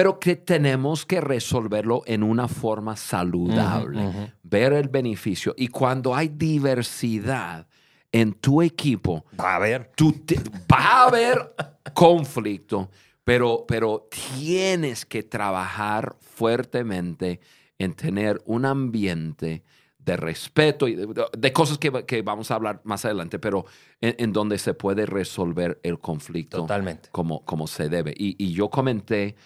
pero 0.00 0.18
que 0.18 0.34
tenemos 0.34 1.04
que 1.04 1.20
resolverlo 1.20 2.00
en 2.06 2.22
una 2.22 2.48
forma 2.48 2.96
saludable, 2.96 4.32
ver 4.42 4.72
el 4.72 4.88
beneficio. 4.88 5.52
Y 5.58 5.68
cuando 5.68 6.14
hay 6.14 6.28
diversidad 6.28 7.66
en 8.10 8.32
tu 8.32 8.62
equipo, 8.62 9.26
Va 9.38 9.56
a 9.56 9.84
tú 9.94 10.12
te- 10.24 10.40
va 10.72 11.02
a 11.02 11.06
haber 11.08 11.54
conflicto, 11.92 12.88
pero, 13.22 13.66
pero 13.68 14.08
tienes 14.38 15.04
que 15.04 15.22
trabajar 15.22 16.16
fuertemente 16.18 17.40
en 17.78 17.92
tener 17.92 18.40
un 18.46 18.64
ambiente 18.64 19.64
de 19.98 20.16
respeto 20.16 20.88
y 20.88 20.94
de, 20.94 21.06
de 21.36 21.52
cosas 21.52 21.76
que, 21.76 22.06
que 22.06 22.22
vamos 22.22 22.50
a 22.50 22.54
hablar 22.54 22.80
más 22.84 23.04
adelante, 23.04 23.38
pero 23.38 23.66
en, 24.00 24.14
en 24.18 24.32
donde 24.32 24.56
se 24.56 24.72
puede 24.72 25.04
resolver 25.04 25.78
el 25.82 25.98
conflicto 25.98 26.56
Totalmente. 26.56 27.10
como, 27.12 27.44
como 27.44 27.66
se 27.66 27.90
debe. 27.90 28.14
Y, 28.16 28.34
y 28.42 28.52
yo 28.54 28.70
comenté, 28.70 29.36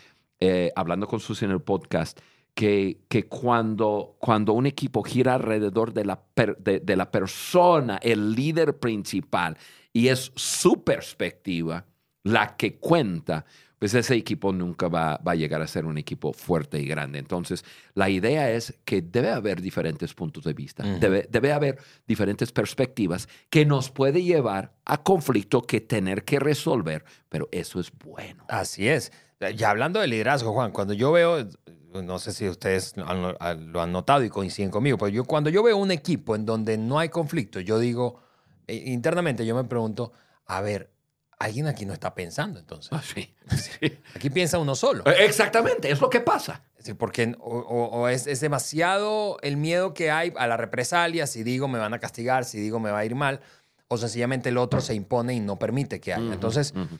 eh, 0.41 0.71
hablando 0.77 1.07
con 1.07 1.21
Susi 1.21 1.45
en 1.45 1.51
el 1.51 1.61
podcast, 1.61 2.19
que, 2.55 3.01
que 3.09 3.27
cuando, 3.27 4.17
cuando 4.21 4.53
un 4.53 4.67
equipo 4.67 5.03
gira 5.03 5.35
alrededor 5.35 5.93
de 5.93 6.05
la, 6.05 6.21
per- 6.23 6.57
de, 6.59 6.81
de 6.81 6.97
la 6.97 7.11
persona, 7.11 7.99
el 8.03 8.33
líder 8.33 8.79
principal, 8.79 9.57
y 9.93 10.09
es 10.09 10.33
su 10.37 10.85
perspectiva 10.85 11.85
la 12.23 12.57
que 12.57 12.77
cuenta, 12.79 13.45
pues 13.79 13.93
ese 13.93 14.15
equipo 14.15 14.53
nunca 14.53 14.89
va, 14.89 15.19
va 15.19 15.33
a 15.33 15.35
llegar 15.35 15.61
a 15.61 15.67
ser 15.67 15.85
un 15.85 15.99
equipo 15.99 16.33
fuerte 16.33 16.81
y 16.81 16.87
grande. 16.87 17.19
Entonces, 17.19 17.65
la 17.95 18.09
idea 18.09 18.51
es 18.51 18.79
que 18.85 19.03
debe 19.03 19.31
haber 19.31 19.61
diferentes 19.61 20.15
puntos 20.15 20.45
de 20.45 20.55
vista, 20.55 20.85
debe, 20.85 21.29
debe 21.31 21.53
haber 21.53 21.79
diferentes 22.07 22.51
perspectivas 22.51 23.29
que 23.51 23.67
nos 23.67 23.91
puede 23.91 24.23
llevar 24.23 24.73
a 24.87 25.03
conflicto 25.03 25.63
que 25.63 25.81
tener 25.81 26.25
que 26.25 26.39
resolver, 26.39 27.05
pero 27.29 27.49
eso 27.53 27.79
es 27.79 27.93
bueno. 27.93 28.45
Así 28.49 28.89
es. 28.89 29.13
Ya 29.57 29.71
hablando 29.71 30.01
de 30.01 30.07
liderazgo, 30.07 30.53
Juan, 30.53 30.73
cuando 30.73 30.95
yo 30.95 31.13
veo, 31.13 31.47
no 31.93 32.19
sé 32.19 32.33
si 32.33 32.49
ustedes 32.49 32.95
han- 33.05 33.73
lo 33.73 33.83
han 33.83 33.93
notado 33.93 34.25
y 34.25 34.31
coinciden 34.31 34.71
conmigo, 34.71 34.97
pero 34.99 35.09
yo 35.11 35.25
cuando 35.25 35.51
yo 35.51 35.63
veo 35.63 35.77
un 35.77 35.91
equipo 35.91 36.35
en 36.35 36.47
donde 36.47 36.79
no 36.79 36.99
hay 36.99 37.09
conflicto, 37.09 37.61
yo 37.61 37.79
digo, 37.79 38.21
eh, 38.67 38.75
internamente 38.87 39.45
yo 39.45 39.55
me 39.55 39.65
pregunto, 39.65 40.13
a 40.47 40.61
ver, 40.61 40.91
alguien 41.39 41.67
aquí 41.67 41.85
no 41.85 41.93
está 41.93 42.15
pensando 42.15 42.59
entonces. 42.59 42.93
Ah, 42.93 43.03
sí, 43.03 43.35
sí. 43.57 43.99
Aquí 44.15 44.31
piensa 44.31 44.59
uno 44.59 44.75
solo. 44.75 45.05
Eh, 45.07 45.25
Exactamente, 45.27 45.91
es 45.91 46.01
lo 46.01 46.09
que 46.09 46.21
pasa. 46.21 46.63
Es 46.79 46.85
decir, 46.85 46.97
porque 46.97 47.35
o, 47.41 47.59
o- 47.61 48.09
es, 48.09 48.27
es 48.27 48.41
demasiado 48.41 49.39
el 49.43 49.57
miedo 49.57 49.95
que 49.95 50.11
hay 50.11 50.33
a 50.37 50.47
la 50.47 50.57
represalia, 50.57 51.27
si 51.27 51.43
digo 51.43 51.67
me 51.69 51.79
van 51.79 51.93
a 51.95 51.99
castigar, 51.99 52.45
si 52.45 52.61
digo 52.61 52.79
me 52.81 52.91
va 52.91 53.01
a 53.01 53.05
ir 53.05 53.15
mal, 53.15 53.41
o 53.89 53.99
sencillamente 53.99 54.49
el 54.49 54.57
otro 54.59 54.81
se 54.81 54.95
impone 54.95 55.35
y 55.35 55.41
no 55.41 55.59
permite 55.59 56.01
que 56.01 56.15
haya. 56.15 56.33
Entonces, 56.33 56.73
Ujú. 56.73 56.99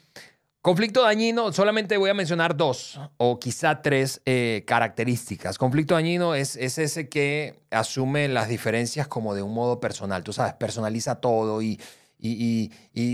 Conflicto 0.65 1.03
dañino, 1.03 1.53
solamente 1.53 1.99
voy 1.99 2.09
a 2.09 2.15
mencionar 2.15 2.57
dos 2.57 2.99
o 3.19 3.39
quizá 3.39 3.83
tres 3.83 4.23
eh, 4.25 4.65
características. 4.67 5.59
Conflicto 5.59 5.93
dañino 5.93 6.35
es, 6.35 6.57
es 6.57 6.79
ese 6.79 7.11
que 7.11 7.61
asume 7.71 8.29
las 8.29 8.49
diferencias 8.49 9.07
como 9.07 9.35
de 9.35 9.43
un 9.43 9.53
modo 9.53 9.79
personal. 9.79 10.25
Tú 10.25 10.33
sabes, 10.33 10.55
personaliza 10.55 11.17
todo 11.17 11.61
y 11.61 11.79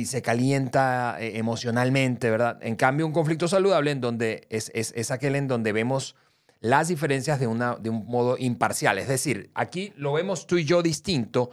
se 0.06 0.22
calienta 0.22 1.16
eh, 1.18 1.38
emocionalmente, 1.38 2.30
¿verdad? 2.30 2.56
En 2.62 2.76
cambio, 2.76 3.04
un 3.04 3.12
conflicto 3.12 3.48
saludable 3.48 3.90
en 3.90 4.00
donde 4.00 4.46
es, 4.48 4.70
es- 4.72 4.92
es 4.94 5.10
aquel 5.10 5.34
en 5.34 5.48
donde 5.48 5.72
vemos 5.72 6.14
las 6.60 6.86
diferencias 6.86 7.40
de, 7.40 7.48
una, 7.48 7.74
de 7.74 7.90
un 7.90 8.06
modo 8.06 8.36
imparcial. 8.38 8.96
Es 9.00 9.08
decir, 9.08 9.50
aquí 9.54 9.92
lo 9.96 10.12
vemos 10.12 10.46
tú 10.46 10.56
y 10.56 10.64
yo 10.64 10.84
distinto, 10.84 11.50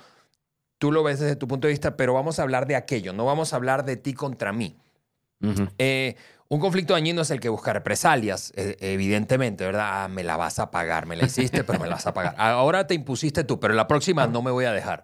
tú 0.78 0.92
lo 0.92 1.02
ves 1.02 1.20
desde 1.20 1.36
tu 1.38 1.48
punto 1.48 1.66
de 1.66 1.72
vista, 1.74 1.98
pero 1.98 2.14
vamos 2.14 2.38
a 2.38 2.44
hablar 2.44 2.68
de 2.68 2.76
aquello, 2.76 3.14
no 3.14 3.26
vamos 3.26 3.52
a 3.52 3.56
hablar 3.56 3.84
de 3.84 3.98
ti 3.98 4.14
contra 4.14 4.54
mí. 4.54 4.78
Eh, 5.78 6.16
un 6.50 6.60
conflicto 6.60 6.94
dañino 6.94 7.22
es 7.22 7.32
el 7.32 7.40
que 7.40 7.50
busca 7.50 7.74
represalias, 7.74 8.54
eh, 8.56 8.78
evidentemente, 8.80 9.66
¿verdad? 9.66 10.04
Ah, 10.04 10.08
me 10.08 10.24
la 10.24 10.38
vas 10.38 10.60
a 10.60 10.72
pagar, 10.72 11.06
me 11.06 11.16
la 11.16 11.26
hiciste, 11.26 11.64
pero 11.64 11.80
me 11.80 11.88
la 11.88 11.96
vas 11.96 12.08
a 12.08 12.14
pagar. 12.14 12.36
Ahora 12.38 12.88
te 12.88 12.94
impusiste 12.94 13.44
tú, 13.44 13.60
pero 13.60 13.74
la 13.74 13.88
próxima 13.88 14.28
no 14.28 14.42
me 14.42 14.52
voy 14.52 14.66
a 14.66 14.72
dejar. 14.72 15.04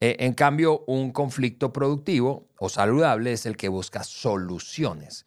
Eh, 0.00 0.16
en 0.20 0.34
cambio, 0.34 0.84
un 0.86 1.10
conflicto 1.10 1.72
productivo 1.72 2.48
o 2.58 2.68
saludable 2.68 3.32
es 3.32 3.46
el 3.46 3.56
que 3.56 3.68
busca 3.68 4.04
soluciones. 4.04 5.26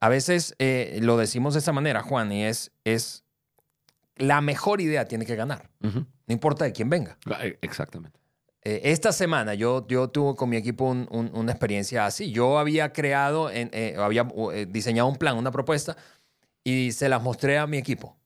A 0.00 0.08
veces 0.08 0.54
eh, 0.58 0.98
lo 1.02 1.16
decimos 1.16 1.54
de 1.54 1.60
esa 1.60 1.72
manera, 1.72 2.02
Juan, 2.02 2.30
y 2.30 2.44
es, 2.44 2.70
es 2.84 3.24
la 4.16 4.40
mejor 4.40 4.80
idea 4.80 5.06
tiene 5.06 5.26
que 5.26 5.34
ganar, 5.34 5.70
no 5.80 6.06
importa 6.28 6.64
de 6.64 6.72
quién 6.72 6.90
venga. 6.90 7.16
Eh, 7.40 7.58
Exactamente. 7.62 8.20
Eh, 8.66 8.80
esta 8.92 9.12
semana 9.12 9.52
yo, 9.54 9.86
yo 9.88 10.08
tuve 10.08 10.34
con 10.36 10.48
mi 10.48 10.56
equipo 10.56 10.84
un- 10.86 11.06
un- 11.10 11.30
una 11.34 11.52
experiencia 11.52 12.06
así. 12.06 12.30
Yo 12.32 12.58
había 12.58 12.92
creado, 12.92 13.50
en- 13.50 13.68
eh, 13.74 13.94
había 13.98 14.26
eh, 14.54 14.66
diseñado 14.68 15.08
un 15.08 15.16
plan, 15.16 15.36
una 15.36 15.50
propuesta, 15.50 15.96
y 16.64 16.92
se 16.92 17.08
las 17.10 17.22
mostré 17.22 17.58
a 17.58 17.66
mi 17.66 17.76
equipo. 17.76 18.16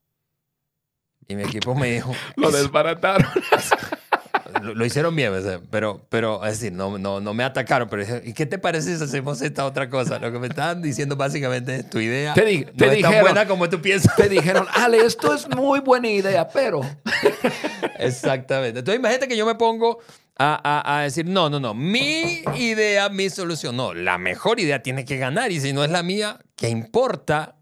Y 1.26 1.34
mi 1.34 1.42
equipo 1.42 1.74
me 1.74 1.90
dijo, 1.90 2.12
Lo 2.36 2.48
"Es- 2.50 2.54
desbarataron. 2.54 3.26
lo, 4.62 4.74
lo 4.74 4.84
hicieron 4.86 5.14
bien, 5.16 5.32
pero, 5.70 6.06
pero 6.08 6.44
es 6.46 6.52
decir, 6.60 6.72
no, 6.72 6.98
no, 6.98 7.20
no 7.20 7.34
me 7.34 7.42
atacaron, 7.44 7.88
pero 7.88 8.02
¿y 8.24 8.32
qué 8.32 8.46
te 8.46 8.58
parece 8.58 8.96
si 8.96 9.02
hacemos 9.04 9.42
esta 9.42 9.64
otra 9.66 9.90
cosa? 9.90 10.18
Lo 10.20 10.30
que 10.32 10.38
me 10.38 10.46
estaban 10.46 10.80
diciendo 10.82 11.16
básicamente 11.16 11.76
es 11.76 11.90
tu 11.90 11.98
idea 11.98 12.32
Te 12.34 12.44
di- 12.44 12.60
no 12.64 12.72
te 12.72 12.84
es 12.84 13.02
tan 13.02 13.10
dijeron- 13.10 13.20
buena 13.22 13.46
como 13.48 13.68
tú 13.68 13.80
piensas. 13.82 14.14
Te 14.16 14.28
dijeron, 14.28 14.66
Ale, 14.72 14.98
esto 15.04 15.34
es 15.34 15.48
muy 15.48 15.80
buena 15.80 16.08
idea, 16.08 16.48
pero... 16.48 16.80
Exactamente. 17.98 18.78
Entonces 18.78 19.00
imagínate 19.00 19.26
que 19.28 19.36
yo 19.36 19.44
me 19.44 19.56
pongo 19.56 19.98
a, 20.38 20.98
a, 20.98 21.02
decir, 21.02 21.26
no, 21.26 21.50
no, 21.50 21.58
no, 21.58 21.74
mi 21.74 22.42
idea, 22.56 23.08
mi 23.08 23.28
solución. 23.28 23.76
No, 23.76 23.92
la 23.92 24.18
mejor 24.18 24.60
idea 24.60 24.82
tiene 24.82 25.04
que 25.04 25.16
ganar 25.16 25.50
y 25.50 25.60
si 25.60 25.72
no 25.72 25.82
es 25.82 25.90
la 25.90 26.02
mía, 26.02 26.38
¿qué 26.54 26.68
importa? 26.68 27.56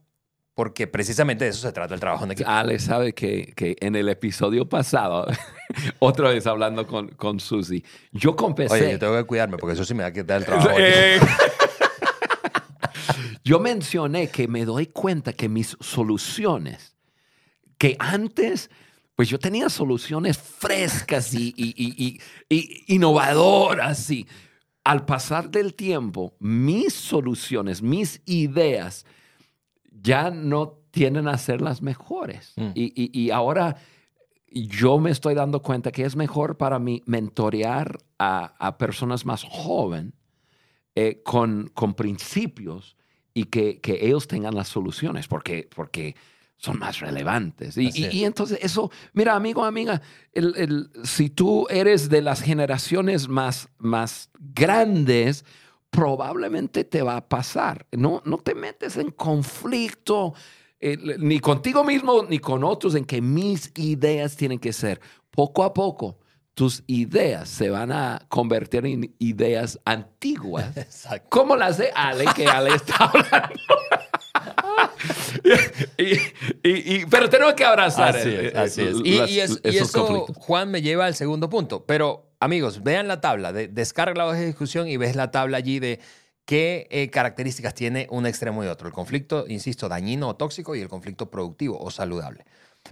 Porque 0.55 0.87
precisamente 0.87 1.45
de 1.45 1.51
eso 1.51 1.61
se 1.61 1.73
trata 1.73 1.95
el 1.95 2.01
trabajo 2.01 2.25
en 2.25 2.33
equipo. 2.33 2.49
Ale 2.49 2.79
sabe 2.79 3.15
que, 3.15 3.53
que 3.57 3.77
en 3.81 3.97
el 3.97 4.09
episodio 4.09 4.69
pasado, 4.69 5.27
otra 5.99 6.31
vez 6.31 6.47
hablando 6.47 6.87
con, 6.87 7.09
con 7.09 7.41
Susi, 7.41 7.83
yo 8.13 8.37
confesé... 8.37 8.75
Oye, 8.75 8.93
yo 8.93 8.99
tengo 8.99 9.17
que 9.17 9.25
cuidarme 9.25 9.57
porque 9.57 9.75
eso 9.75 9.85
sí 9.85 9.95
me 9.95 10.03
va 10.03 10.09
a 10.11 10.13
quitar 10.13 10.39
el 10.39 10.45
trabajo. 10.45 10.71
Eh, 10.79 11.19
yo 13.45 13.59
mencioné 13.59 14.29
que 14.29 14.49
me 14.49 14.65
doy 14.67 14.87
cuenta 14.87 15.33
que 15.33 15.49
mis 15.49 15.77
soluciones, 15.81 16.97
que 17.79 17.97
antes 17.99 18.71
pues 19.17 19.31
yo 19.31 19.39
tenía 19.39 19.71
soluciones 19.71 20.37
frescas 20.39 21.33
y, 21.35 21.55
y, 21.57 22.21
innovadoras. 22.87 24.11
Y 24.11 24.27
al 24.85 25.07
pasar 25.07 25.51
del 25.51 25.75
tiempo, 25.75 26.37
mis 26.39 26.93
soluciones, 26.93 27.83
mis 27.83 28.21
ideas 28.27 29.07
ya 29.91 30.31
no 30.31 30.79
tienen 30.91 31.29
a 31.29 31.39
ser 31.39 31.63
las 31.63 31.81
mejores. 31.81 32.53
Mm. 32.57 32.71
Y, 32.75 33.31
ahora 33.31 33.77
yo 34.53 34.99
me 34.99 35.11
estoy 35.11 35.35
dando 35.35 35.63
cuenta 35.63 35.93
que 35.93 36.05
es 36.05 36.15
mejor 36.15 36.59
para 36.59 36.79
mí 36.79 37.03
mentorear 37.07 37.99
a, 38.19 38.77
personas 38.79 39.25
más 39.25 39.43
jóvenes 39.45 40.13
eh, 40.95 41.23
con, 41.25 41.71
con 41.75 41.95
principios 41.95 42.97
y 43.33 43.45
que, 43.45 43.81
que, 43.81 44.07
ellos 44.07 44.29
tengan 44.29 44.55
las 44.55 44.69
soluciones, 44.69 45.27
porque, 45.27 45.69
porque 45.75 46.17
son 46.57 46.79
más 46.79 47.01
relevantes. 47.01 47.77
Y, 47.77 48.25
entonces 48.25 48.59
eso, 48.63 48.91
mira, 49.13 49.35
amigo, 49.35 49.65
amiga, 49.65 50.01
el, 50.33 50.91
si 51.05 51.29
tú 51.31 51.67
eres 51.69 52.09
de 52.09 52.23
las 52.23 52.41
generaciones 52.41 53.29
más, 53.29 53.69
más 53.79 54.31
grandes, 54.39 55.45
probablemente 55.91 56.85
te 56.85 57.03
va 57.03 57.17
a 57.17 57.29
pasar. 57.29 57.87
No, 57.93 58.23
no 58.25 58.39
te 58.39 58.55
metes 58.55 58.97
en 58.97 59.11
conflicto 59.11 60.35
eh, 60.79 60.99
ni 61.19 61.41
contigo 61.41 61.85
mismo 61.85 62.25
ni 62.29 62.39
con 62.39 62.63
otros 62.63 62.95
en 62.95 63.07
que 63.07 63.23
mis 63.23 63.73
ideas 63.77 64.37
tienen 64.37 64.59
que 64.59 64.73
ser 64.73 65.01
poco 65.31 65.65
a 65.65 65.73
poco. 65.73 66.19
Tus 66.55 66.83
ideas 66.87 67.49
se 67.49 67.69
van 67.69 67.93
a 67.93 68.25
convertir 68.29 68.87
en 68.87 69.15
ideas 69.19 69.79
antiguas. 69.85 70.77
Exacto. 70.77 71.29
Como 71.29 71.57
las 71.57 71.79
de 71.79 71.91
Ale, 71.95 72.25
que 72.35 72.47
Ale 72.47 72.75
está 72.75 72.97
hablando. 73.05 73.61
y, 76.63 77.07
pero 77.07 77.29
tenemos 77.29 77.55
que 77.55 77.65
abrazar. 77.65 78.17
Así 78.17 78.29
es. 78.35 78.55
Así 78.55 78.83
es. 78.83 78.97
y, 79.05 79.77
eso, 79.77 80.27
Juan, 80.35 80.71
me 80.71 80.83
lleva 80.83 81.07
al 81.07 81.15
segundo 81.15 81.49
punto. 81.49 81.85
Pero, 81.87 82.31
amigos, 82.41 82.83
vean 82.83 83.09
la 83.09 83.21
tabla. 83.21 83.53
De, 83.53 83.69
descarga 83.69 84.15
la 84.15 84.27
hoja 84.27 84.39
de 84.39 84.47
discusión 84.47 84.89
y 84.89 84.97
ves 84.97 85.17
la 85.17 85.31
tabla 85.31 85.59
allí 85.59 85.79
de 85.79 86.01
qué 86.45 86.87
eh, 86.91 87.11
características 87.11 87.75
tiene 87.75 88.07
un 88.11 88.27
extremo 88.27 88.65
y 88.65 88.69
otro. 88.69 88.89
El 88.89 88.95
conflicto, 88.95 89.47
insisto, 89.49 89.89
dañino 89.89 90.29
o 90.29 90.37
tóxico 90.37 90.75
y 90.75 90.81
el 90.81 90.89
conflicto 90.89 91.31
productivo 91.31 91.79
o 91.79 91.91
saludable. 91.91 92.45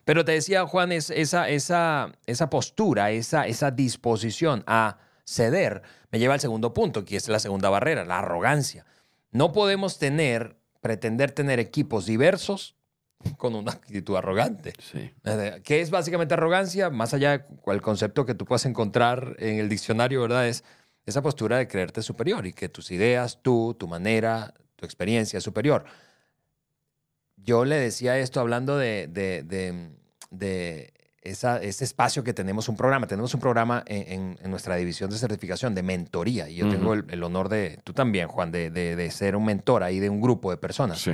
Pero 0.04 0.24
te 0.24 0.32
decía, 0.32 0.66
Juan, 0.66 0.92
es 0.92 1.10
esa, 1.10 1.48
esa, 1.48 2.12
esa 2.26 2.50
postura, 2.50 3.12
esa, 3.12 3.46
esa 3.46 3.70
disposición 3.70 4.64
a 4.66 4.98
ceder, 5.24 5.82
me 6.10 6.18
lleva 6.18 6.34
al 6.34 6.40
segundo 6.40 6.74
punto, 6.74 7.04
que 7.04 7.16
es 7.16 7.28
la 7.28 7.38
segunda 7.38 7.70
barrera, 7.70 8.04
la 8.04 8.18
arrogancia. 8.18 8.84
No 9.30 9.52
podemos 9.52 9.98
tener 9.98 10.56
pretender 10.84 11.32
tener 11.32 11.60
equipos 11.60 12.04
diversos 12.04 12.76
con 13.38 13.54
una 13.54 13.72
actitud 13.72 14.16
arrogante. 14.16 14.74
Sí. 14.78 15.10
¿Qué 15.64 15.80
es 15.80 15.88
básicamente 15.88 16.34
arrogancia? 16.34 16.90
Más 16.90 17.14
allá 17.14 17.46
del 17.66 17.80
concepto 17.80 18.26
que 18.26 18.34
tú 18.34 18.44
puedas 18.44 18.66
encontrar 18.66 19.34
en 19.38 19.58
el 19.60 19.70
diccionario, 19.70 20.20
¿verdad? 20.20 20.46
Es 20.46 20.62
esa 21.06 21.22
postura 21.22 21.56
de 21.56 21.68
creerte 21.68 22.02
superior 22.02 22.46
y 22.46 22.52
que 22.52 22.68
tus 22.68 22.90
ideas, 22.90 23.40
tú, 23.40 23.74
tu 23.78 23.88
manera, 23.88 24.52
tu 24.76 24.84
experiencia 24.84 25.38
es 25.38 25.42
superior. 25.42 25.86
Yo 27.36 27.64
le 27.64 27.76
decía 27.76 28.18
esto 28.18 28.40
hablando 28.40 28.76
de, 28.76 29.08
de 29.08 30.92
ese 31.24 31.84
espacio 31.84 32.22
que 32.22 32.34
tenemos 32.34 32.68
un 32.68 32.76
programa. 32.76 33.06
Tenemos 33.06 33.32
un 33.32 33.40
programa 33.40 33.82
en, 33.86 34.38
nuestra 34.50 34.76
división 34.76 35.10
de 35.10 35.16
certificación 35.16 35.74
de 35.74 35.82
mentoría 35.82 36.48
y 36.48 36.56
yo 36.56 36.68
tengo 36.68 36.92
el, 36.92 37.22
honor 37.22 37.48
de, 37.48 37.80
tú 37.82 37.94
también, 37.94 38.28
Juan, 38.28 38.52
de, 38.52 39.10
ser 39.10 39.34
un 39.34 39.46
mentor 39.46 39.82
ahí 39.82 40.00
de 40.00 40.10
un 40.10 40.20
grupo 40.20 40.50
de 40.50 40.58
personas. 40.58 41.00
Sí. 41.00 41.12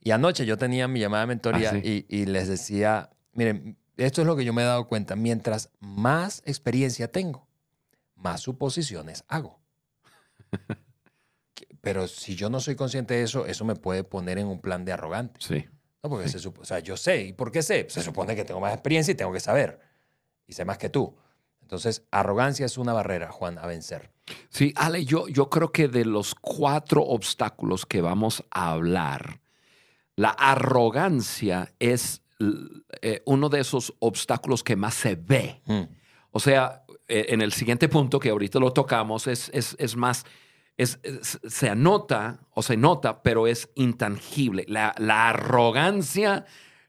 Y 0.00 0.10
anoche 0.10 0.44
yo 0.44 0.58
tenía 0.58 0.86
mi 0.86 1.00
llamada 1.00 1.22
de 1.22 1.28
mentoría 1.28 1.70
ah, 1.74 1.78
y, 1.82 2.26
les 2.26 2.48
decía, 2.48 3.10
miren, 3.32 3.78
esto 3.96 4.20
es 4.20 4.26
lo 4.26 4.36
que 4.36 4.44
yo 4.44 4.52
me 4.52 4.62
he 4.62 4.66
dado 4.66 4.86
cuenta, 4.86 5.16
mientras 5.16 5.70
más 5.80 6.42
experiencia 6.44 7.08
tengo, 7.08 7.48
más 8.14 8.42
suposiciones 8.42 9.24
hago. 9.28 9.60
Pero 11.80 12.06
si 12.06 12.36
yo 12.36 12.50
no 12.50 12.60
soy 12.60 12.76
consciente 12.76 13.14
de 13.14 13.22
eso, 13.22 13.46
eso 13.46 13.64
me 13.64 13.76
puede 13.76 14.04
poner 14.04 14.38
en 14.38 14.46
un 14.46 14.60
plan 14.60 14.84
de 14.84 14.92
arrogante. 14.92 15.40
Sí. 15.40 15.66
No, 16.02 16.10
porque 16.10 16.28
se 16.28 16.48
o 16.48 16.64
sea, 16.64 16.80
yo 16.80 16.96
sé. 16.96 17.22
¿Y 17.22 17.32
por 17.32 17.52
qué 17.52 17.62
sé? 17.62 17.86
Se 17.88 18.02
supone 18.02 18.34
que 18.34 18.44
tengo 18.44 18.60
más 18.60 18.72
experiencia 18.72 19.12
y 19.12 19.14
tengo 19.14 19.32
que 19.32 19.40
saber. 19.40 19.78
Y 20.46 20.52
sé 20.52 20.64
más 20.64 20.78
que 20.78 20.88
tú. 20.88 21.14
Entonces, 21.60 22.04
arrogancia 22.10 22.66
es 22.66 22.76
una 22.76 22.92
barrera, 22.92 23.30
Juan, 23.30 23.58
a 23.58 23.66
vencer. 23.66 24.10
Sí, 24.50 24.74
Ale, 24.76 25.04
yo, 25.04 25.28
yo 25.28 25.48
creo 25.48 25.70
que 25.70 25.88
de 25.88 26.04
los 26.04 26.34
cuatro 26.34 27.02
obstáculos 27.02 27.86
que 27.86 28.00
vamos 28.00 28.44
a 28.50 28.72
hablar, 28.72 29.40
la 30.16 30.30
arrogancia 30.30 31.72
es 31.78 32.22
eh, 33.00 33.22
uno 33.24 33.48
de 33.48 33.60
esos 33.60 33.94
obstáculos 34.00 34.62
que 34.64 34.76
más 34.76 34.94
se 34.94 35.14
ve. 35.14 35.62
Mm. 35.66 35.82
O 36.32 36.40
sea, 36.40 36.84
eh, 37.08 37.26
en 37.28 37.40
el 37.40 37.52
siguiente 37.52 37.88
punto, 37.88 38.18
que 38.18 38.30
ahorita 38.30 38.58
lo 38.58 38.72
tocamos, 38.72 39.26
es, 39.26 39.50
es, 39.54 39.76
es 39.78 39.96
más 39.96 40.24
se 40.78 41.68
anota 41.68 42.40
o 42.54 42.62
se 42.62 42.76
nota, 42.76 43.22
pero 43.22 43.46
es 43.46 43.68
intangible. 43.74 44.64
La, 44.68 44.92
arrogancia 45.28 46.44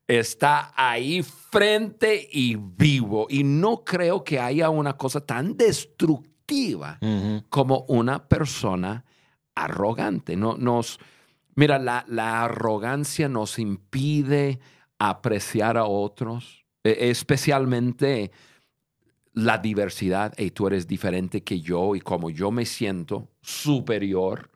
está 0.07 0.73
ahí 0.75 1.23
frente 1.23 2.27
y 2.31 2.55
vivo. 2.55 3.27
Y 3.29 3.43
no 3.43 3.83
creo 3.83 4.23
que 4.23 4.39
haya 4.39 4.69
una 4.69 4.97
cosa 4.97 5.21
tan 5.21 5.57
destructiva 5.57 6.99
como 7.49 7.85
una 7.87 8.27
persona 8.27 9.05
arrogante. 9.55 10.35
No, 10.35 10.57
nos, 10.57 10.99
mira, 11.55 11.79
la, 11.79 12.05
la 12.07 12.43
arrogancia 12.43 13.27
nos 13.27 13.59
impide 13.59 14.59
apreciar 14.99 15.77
a 15.77 15.85
otros, 15.85 16.65
e, 16.83 17.09
especialmente 17.09 18.31
la 19.33 19.57
diversidad, 19.57 20.33
y 20.37 20.51
tú 20.51 20.67
eres 20.67 20.87
diferente 20.87 21.43
que 21.43 21.59
yo 21.59 21.95
y 21.95 22.01
como 22.01 22.29
yo 22.29 22.51
me 22.51 22.65
siento 22.65 23.29
superior, 23.41 24.51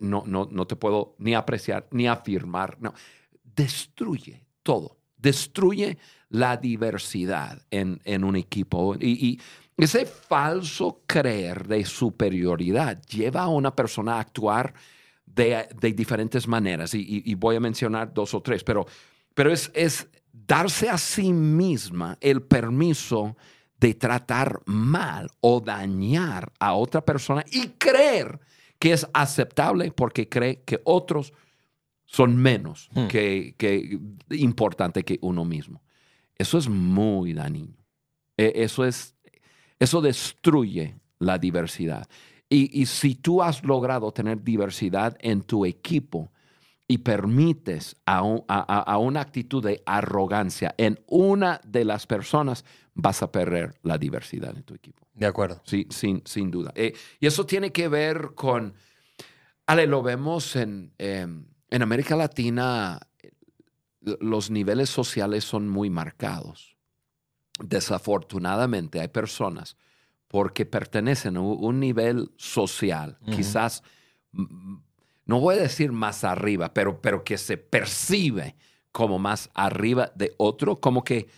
no, 0.00 0.24
no, 0.26 0.48
no 0.50 0.66
te 0.66 0.76
puedo 0.76 1.14
ni 1.18 1.34
apreciar 1.34 1.86
ni 1.90 2.08
afirmar. 2.08 2.78
No, 2.80 2.94
destruye 3.42 4.44
todo, 4.62 4.98
destruye 5.16 5.98
la 6.30 6.56
diversidad 6.56 7.62
en, 7.70 8.00
en 8.04 8.24
un 8.24 8.36
equipo. 8.36 8.96
Y, 8.98 9.40
ese 9.78 10.06
falso 10.06 11.02
creer 11.06 11.68
de 11.68 11.84
superioridad 11.84 12.98
lleva 13.02 13.42
a 13.42 13.48
una 13.48 13.76
persona 13.76 14.14
a 14.14 14.20
actuar 14.20 14.72
de, 15.26 15.68
de 15.78 15.92
diferentes 15.92 16.48
maneras. 16.48 16.94
Y, 16.94 17.22
y, 17.26 17.34
voy 17.34 17.56
a 17.56 17.60
mencionar 17.60 18.14
dos 18.14 18.32
o 18.32 18.40
tres, 18.40 18.64
pero, 18.64 18.86
pero 19.34 19.52
es, 19.52 19.70
es 19.74 20.08
darse 20.32 20.88
a 20.88 20.96
sí 20.96 21.30
misma 21.30 22.16
el 22.22 22.40
permiso 22.40 23.36
de 23.78 23.94
tratar 23.94 24.60
mal 24.66 25.30
o 25.40 25.60
dañar 25.60 26.52
a 26.58 26.74
otra 26.74 27.04
persona 27.04 27.44
y 27.50 27.68
creer 27.78 28.40
que 28.78 28.92
es 28.92 29.06
aceptable 29.12 29.90
porque 29.92 30.28
cree 30.28 30.62
que 30.62 30.80
otros 30.84 31.32
son 32.04 32.36
menos 32.36 32.88
hmm. 32.92 33.06
que, 33.08 33.54
que 33.58 33.98
importante 34.30 35.04
que 35.04 35.18
uno 35.22 35.44
mismo. 35.44 35.82
Eso 36.38 36.58
es 36.58 36.68
muy 36.68 37.32
dañino. 37.32 37.76
E, 38.36 38.52
eso, 38.56 38.84
es, 38.84 39.14
eso 39.78 40.00
destruye 40.00 40.96
la 41.18 41.38
diversidad. 41.38 42.08
Y, 42.48 42.80
y, 42.80 42.86
si 42.86 43.16
tú 43.16 43.42
has 43.42 43.64
logrado 43.64 44.12
tener 44.12 44.44
diversidad 44.44 45.16
en 45.20 45.42
tu 45.42 45.66
equipo 45.66 46.30
y 46.86 46.98
permites 46.98 47.96
a, 48.06 48.20
a, 48.46 48.82
a, 48.82 48.98
una 48.98 49.20
actitud 49.20 49.64
de 49.64 49.82
arrogancia 49.84 50.72
en 50.78 51.00
una 51.08 51.60
de 51.64 51.84
las 51.84 52.06
personas, 52.06 52.64
vas 52.96 53.22
a 53.22 53.30
perder 53.30 53.78
la 53.82 53.98
diversidad 53.98 54.56
en 54.56 54.62
tu 54.62 54.74
equipo. 54.74 55.06
De 55.14 55.26
acuerdo. 55.26 55.60
Sí, 55.64 55.86
sin, 55.90 56.22
sin 56.24 56.50
duda. 56.50 56.72
Eh, 56.74 56.94
y 57.20 57.26
eso 57.26 57.46
tiene 57.46 57.70
que 57.70 57.88
ver 57.88 58.32
con, 58.34 58.74
Ale, 59.66 59.86
lo 59.86 60.02
vemos 60.02 60.56
en, 60.56 60.92
em, 60.98 61.46
en 61.70 61.82
América 61.82 62.16
Latina, 62.16 62.98
los 64.00 64.50
niveles 64.50 64.88
sociales 64.88 65.44
son 65.44 65.68
muy 65.68 65.90
marcados. 65.90 66.76
Desafortunadamente 67.58 69.00
hay 69.00 69.08
personas 69.08 69.76
porque 70.28 70.66
pertenecen 70.66 71.36
a 71.36 71.40
un 71.40 71.80
nivel 71.80 72.32
social, 72.36 73.18
quizás, 73.34 73.82
no 74.32 75.40
voy 75.40 75.56
a 75.56 75.62
decir 75.62 75.92
más 75.92 76.24
arriba, 76.24 76.74
pero, 76.74 77.00
pero 77.00 77.24
que 77.24 77.38
se 77.38 77.56
percibe 77.56 78.56
como 78.90 79.18
más 79.18 79.50
arriba 79.54 80.12
de 80.14 80.34
otro, 80.36 80.76
como 80.80 81.04
que, 81.04 81.28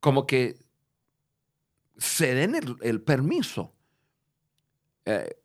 como 0.00 0.26
que 0.26 0.63
se 1.96 2.34
den 2.34 2.54
el, 2.82 3.00
permiso 3.02 3.72
eh, 5.04 5.36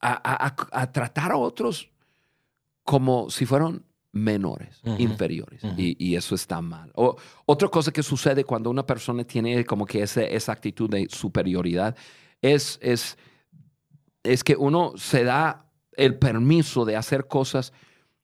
a, 0.00 0.46
a- 0.46 0.80
a 0.82 0.92
tratar 0.92 1.32
a 1.32 1.36
otros 1.36 1.90
como 2.84 3.28
si 3.30 3.44
fueran 3.46 3.84
menores, 4.12 4.80
inferiores. 4.98 5.62
y, 5.76 5.96
y 5.98 6.16
eso 6.16 6.34
está 6.34 6.60
mal. 6.62 6.90
O, 6.94 7.16
otra 7.46 7.68
cosa 7.68 7.92
que 7.92 8.02
sucede 8.02 8.44
cuando 8.44 8.70
una 8.70 8.86
persona 8.86 9.24
tiene 9.24 9.64
como 9.64 9.84
que 9.84 10.02
ese- 10.02 10.34
esa 10.34 10.52
actitud 10.52 10.88
de 10.88 11.06
superioridad 11.10 11.96
es, 12.40 12.78
es, 12.80 13.18
es 14.22 14.42
que 14.44 14.56
uno 14.56 14.92
se 14.96 15.24
da 15.24 15.66
el 15.92 16.16
permiso 16.18 16.84
de 16.84 16.96
hacer 16.96 17.26
cosas 17.26 17.72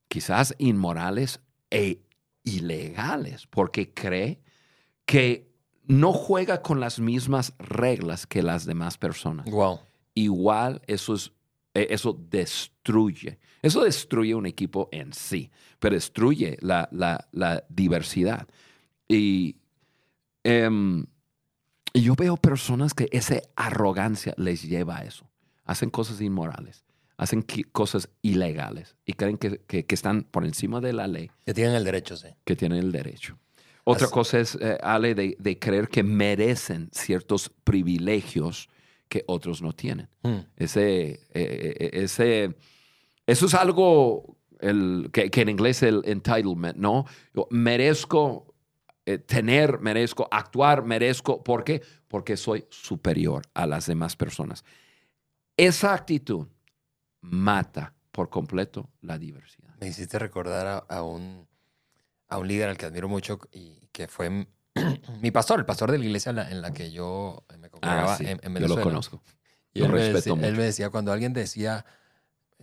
quizás 0.08 0.54
inmorales 0.58 1.40
e 1.70 2.00
ilegales 2.44 3.46
porque 3.48 3.92
cree 3.92 4.40
que 5.04 5.52
no 5.86 6.12
juega 6.12 6.62
con 6.62 6.80
las 6.80 6.98
mismas 6.98 7.52
reglas 7.58 8.26
que 8.26 8.42
las 8.42 8.64
demás 8.64 8.96
personas 8.98 9.50
Wow. 9.50 9.80
igual 10.14 10.80
eso 10.86 11.14
es 11.14 11.32
eh, 11.76 11.88
eso 11.90 12.12
destruye. 12.30 13.38
Eso 13.60 13.82
destruye 13.82 14.32
un 14.36 14.46
equipo 14.46 14.88
en 14.92 15.12
sí, 15.12 15.50
pero 15.80 15.96
destruye 15.96 16.56
la, 16.60 16.88
la- 16.92 17.26
la 17.32 17.64
diversidad. 17.68 18.46
Y, 19.08 19.56
y 21.92 22.00
yo 22.02 22.14
veo 22.14 22.36
personas 22.36 22.94
que 22.94 23.08
esa 23.12 23.40
arrogancia 23.56 24.34
les 24.36 24.62
lleva 24.62 24.98
a 24.98 25.04
eso. 25.04 25.28
Hacen 25.64 25.90
cosas 25.90 26.20
inmorales, 26.20 26.84
hacen 27.16 27.44
cosas 27.72 28.08
ilegales 28.22 28.96
y 29.06 29.14
creen 29.14 29.38
que, 29.38 29.58
que- 29.66 29.84
que 29.86 29.94
están 29.94 30.22
por 30.24 30.44
encima 30.44 30.80
de 30.80 30.92
la 30.92 31.06
ley, 31.08 31.30
Que 31.46 31.54
tienen 31.54 31.74
el 31.74 31.84
derecho, 31.84 32.16
sí. 32.16 32.28
que 32.44 32.54
tienen 32.56 32.78
el 32.78 32.92
derecho. 32.92 33.38
Otra 33.84 34.06
Así- 34.06 34.14
cosa 34.14 34.40
es, 34.40 34.54
eh, 34.60 34.78
Ale, 34.82 35.14
de, 35.14 35.36
de 35.38 35.58
creer 35.58 35.88
que 35.88 36.02
merecen 36.02 36.88
ciertos 36.92 37.50
privilegios 37.64 38.68
que 39.08 39.24
otros 39.26 39.60
no 39.62 39.72
tienen. 39.72 40.08
Mm. 40.22 40.38
Ese, 40.56 41.10
eh, 41.10 41.20
eh, 41.32 41.90
ese, 41.92 42.56
eso 43.26 43.46
es 43.46 43.54
algo 43.54 44.38
el, 44.60 45.10
que, 45.12 45.30
que 45.30 45.42
en 45.42 45.50
inglés 45.50 45.82
es 45.82 45.90
el 45.90 46.02
entitlement, 46.06 46.76
¿no? 46.78 47.04
Yo 47.34 47.46
merezco 47.50 48.54
eh, 49.06 49.18
tener, 49.18 49.80
merezco 49.80 50.26
actuar, 50.30 50.82
merezco. 50.84 51.44
¿Por 51.44 51.62
qué? 51.62 51.82
Porque 52.08 52.38
soy 52.38 52.64
superior 52.70 53.42
a 53.52 53.66
las 53.66 53.84
demás 53.86 54.16
personas. 54.16 54.64
Esa 55.58 55.92
actitud 55.92 56.46
mata 57.20 57.94
por 58.10 58.30
completo 58.30 58.88
la 59.02 59.18
diversidad. 59.18 59.74
Me 59.80 59.88
hiciste 59.88 60.18
recordar 60.18 60.66
a, 60.66 60.78
a 60.78 61.02
un, 61.02 61.46
a 62.34 62.38
un 62.38 62.48
líder 62.48 62.68
al 62.68 62.76
que 62.76 62.86
admiro 62.86 63.08
mucho 63.08 63.38
y 63.52 63.88
que 63.92 64.08
fue 64.08 64.46
mi 65.20 65.30
pastor, 65.30 65.58
el 65.60 65.66
pastor 65.66 65.90
de 65.92 65.98
la 65.98 66.04
iglesia 66.04 66.30
en 66.30 66.36
la, 66.36 66.50
en 66.50 66.60
la 66.62 66.72
que 66.72 66.90
yo 66.90 67.44
me 67.58 67.70
congregaba 67.70 68.14
Ah, 68.14 68.18
sí, 68.18 68.24
en, 68.26 68.40
en 68.42 68.56
yo 68.60 68.68
lo 68.68 68.80
conozco. 68.80 69.22
Y 69.72 69.80
Lo 69.80 69.86
él, 69.86 69.92
me 69.92 69.98
respeto 69.98 70.34
decía, 70.36 70.48
él 70.48 70.56
me 70.56 70.62
decía, 70.64 70.90
cuando 70.90 71.12
alguien 71.12 71.32
decía, 71.32 71.84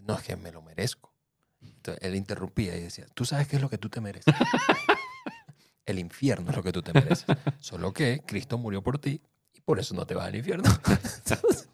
no, 0.02 0.16
es 0.16 0.24
que 0.24 0.36
me 0.36 0.52
lo 0.52 0.62
merezco. 0.62 1.14
Entonces, 1.62 2.04
él 2.04 2.16
interrumpía 2.16 2.76
y 2.76 2.82
decía, 2.82 3.06
¿tú 3.14 3.26
sabes 3.26 3.48
qué 3.48 3.58
es 3.58 3.62
lo 3.62 3.70
que 3.70 3.78
tú 3.78 3.90
te 3.90 4.02
mereces? 4.02 4.34
el 5.86 6.00
infierno 6.00 6.50
es 6.52 6.56
lo 6.56 6.64
que 6.64 6.72
tú 6.72 6.82
te 6.82 6.94
mereces. 6.94 7.26
Solo 7.60 7.94
que 7.94 8.22
Cristo 8.26 8.58
murió 8.58 8.82
por 8.82 8.98
ti 9.00 9.22
y 9.54 9.62
por 9.62 9.80
eso 9.80 9.94
no 9.96 10.06
te 10.06 10.16
vas 10.16 10.28
al 10.28 10.36
infierno. 10.36 10.70
Entonces, 11.26 11.68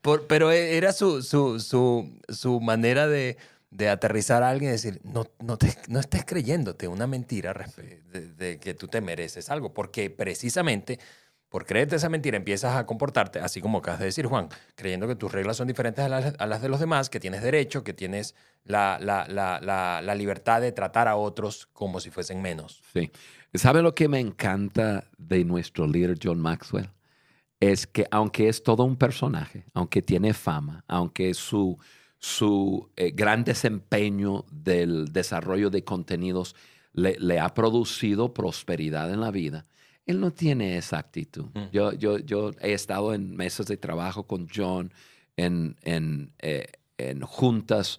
por- 0.00 0.26
pero 0.26 0.50
era 0.50 0.92
su, 0.92 1.22
su, 1.22 1.60
su, 1.60 2.18
su 2.28 2.60
manera 2.60 3.06
de, 3.06 3.36
de 3.70 3.88
aterrizar 3.88 4.42
a 4.42 4.50
alguien 4.50 4.70
y 4.70 4.72
decir, 4.72 5.00
no, 5.04 5.26
no, 5.40 5.58
te, 5.58 5.74
no 5.88 6.00
estés 6.00 6.24
creyéndote 6.24 6.88
una 6.88 7.06
mentira 7.06 7.54
de, 7.76 8.32
de 8.32 8.58
que 8.58 8.74
tú 8.74 8.88
te 8.88 9.00
mereces 9.00 9.50
algo, 9.50 9.74
porque 9.74 10.10
precisamente 10.10 10.98
por 11.48 11.64
creerte 11.64 11.96
esa 11.96 12.08
mentira 12.08 12.36
empiezas 12.36 12.76
a 12.76 12.84
comportarte, 12.84 13.40
así 13.40 13.60
como 13.60 13.78
acabas 13.78 14.00
de 14.00 14.06
decir, 14.06 14.26
Juan, 14.26 14.48
creyendo 14.74 15.08
que 15.08 15.16
tus 15.16 15.32
reglas 15.32 15.56
son 15.56 15.66
diferentes 15.66 16.04
a 16.04 16.08
las, 16.08 16.34
a 16.38 16.46
las 16.46 16.60
de 16.60 16.68
los 16.68 16.80
demás, 16.80 17.08
que 17.08 17.20
tienes 17.20 17.42
derecho, 17.42 17.82
que 17.82 17.94
tienes 17.94 18.34
la, 18.64 18.98
la, 19.00 19.26
la, 19.28 19.58
la, 19.60 20.02
la 20.02 20.14
libertad 20.14 20.60
de 20.60 20.72
tratar 20.72 21.08
a 21.08 21.16
otros 21.16 21.66
como 21.72 22.00
si 22.00 22.10
fuesen 22.10 22.42
menos. 22.42 22.82
Sí. 22.92 23.10
¿Sabe 23.54 23.80
lo 23.80 23.94
que 23.94 24.08
me 24.08 24.20
encanta 24.20 25.04
de 25.16 25.44
nuestro 25.44 25.86
líder 25.86 26.18
John 26.22 26.38
Maxwell? 26.38 26.90
Es 27.60 27.86
que 27.86 28.06
aunque 28.10 28.48
es 28.48 28.62
todo 28.62 28.84
un 28.84 28.96
personaje, 28.96 29.64
aunque 29.72 30.02
tiene 30.02 30.34
fama, 30.34 30.84
aunque 30.86 31.32
su, 31.32 31.78
su 32.18 32.90
eh, 32.96 33.12
gran 33.12 33.44
desempeño 33.44 34.44
del 34.50 35.12
desarrollo 35.12 35.70
de 35.70 35.84
contenidos 35.84 36.56
le, 36.92 37.16
le 37.18 37.38
ha 37.38 37.54
producido 37.54 38.34
prosperidad 38.34 39.12
en 39.12 39.20
la 39.20 39.30
vida, 39.30 39.66
él 40.04 40.20
no 40.20 40.32
tiene 40.32 40.78
esa 40.78 40.98
actitud. 40.98 41.46
Mm. 41.54 41.70
Yo, 41.70 41.92
yo, 41.92 42.18
yo 42.18 42.50
he 42.60 42.72
estado 42.72 43.14
en 43.14 43.36
mesas 43.36 43.66
de 43.66 43.76
trabajo 43.76 44.26
con 44.26 44.48
John, 44.52 44.92
en, 45.36 45.76
en, 45.82 46.32
eh, 46.38 46.66
en 46.96 47.20
juntas 47.20 47.98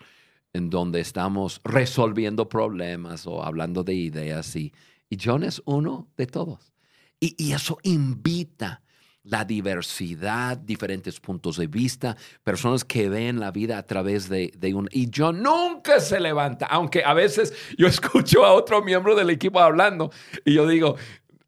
en 0.52 0.70
donde 0.70 1.00
estamos 1.00 1.62
resolviendo 1.64 2.50
problemas 2.50 3.28
o 3.28 3.44
hablando 3.44 3.84
de 3.84 3.94
ideas 3.94 4.56
y, 4.56 4.74
y 5.10 5.18
John 5.24 5.44
es 5.44 5.62
uno 5.66 6.08
de 6.18 6.26
todos. 6.26 6.74
Y, 7.20 7.36
y 7.38 7.54
eso 7.54 7.78
invita 7.84 8.82
la 9.24 9.46
diversidad, 9.46 10.58
diferentes 10.58 11.20
puntos 11.20 11.58
de 11.58 11.68
vista, 11.68 12.16
personas 12.44 12.86
que 12.86 13.10
ven 13.10 13.40
la 13.40 13.52
vida 13.52 13.78
a 13.78 13.84
través 13.84 14.30
de, 14.30 14.52
de 14.58 14.74
un... 14.74 14.88
Y 14.92 15.10
John 15.16 15.44
nunca 15.44 16.00
se 16.00 16.20
levanta, 16.20 16.66
aunque 16.66 17.04
a 17.04 17.14
veces 17.14 17.54
yo 17.78 17.88
escucho 17.88 18.46
a 18.46 18.54
otro 18.54 18.82
miembro 18.82 19.16
del 19.16 19.30
equipo 19.30 19.60
hablando 19.60 20.12
y 20.46 20.54
yo 20.54 20.68
digo, 20.68 20.96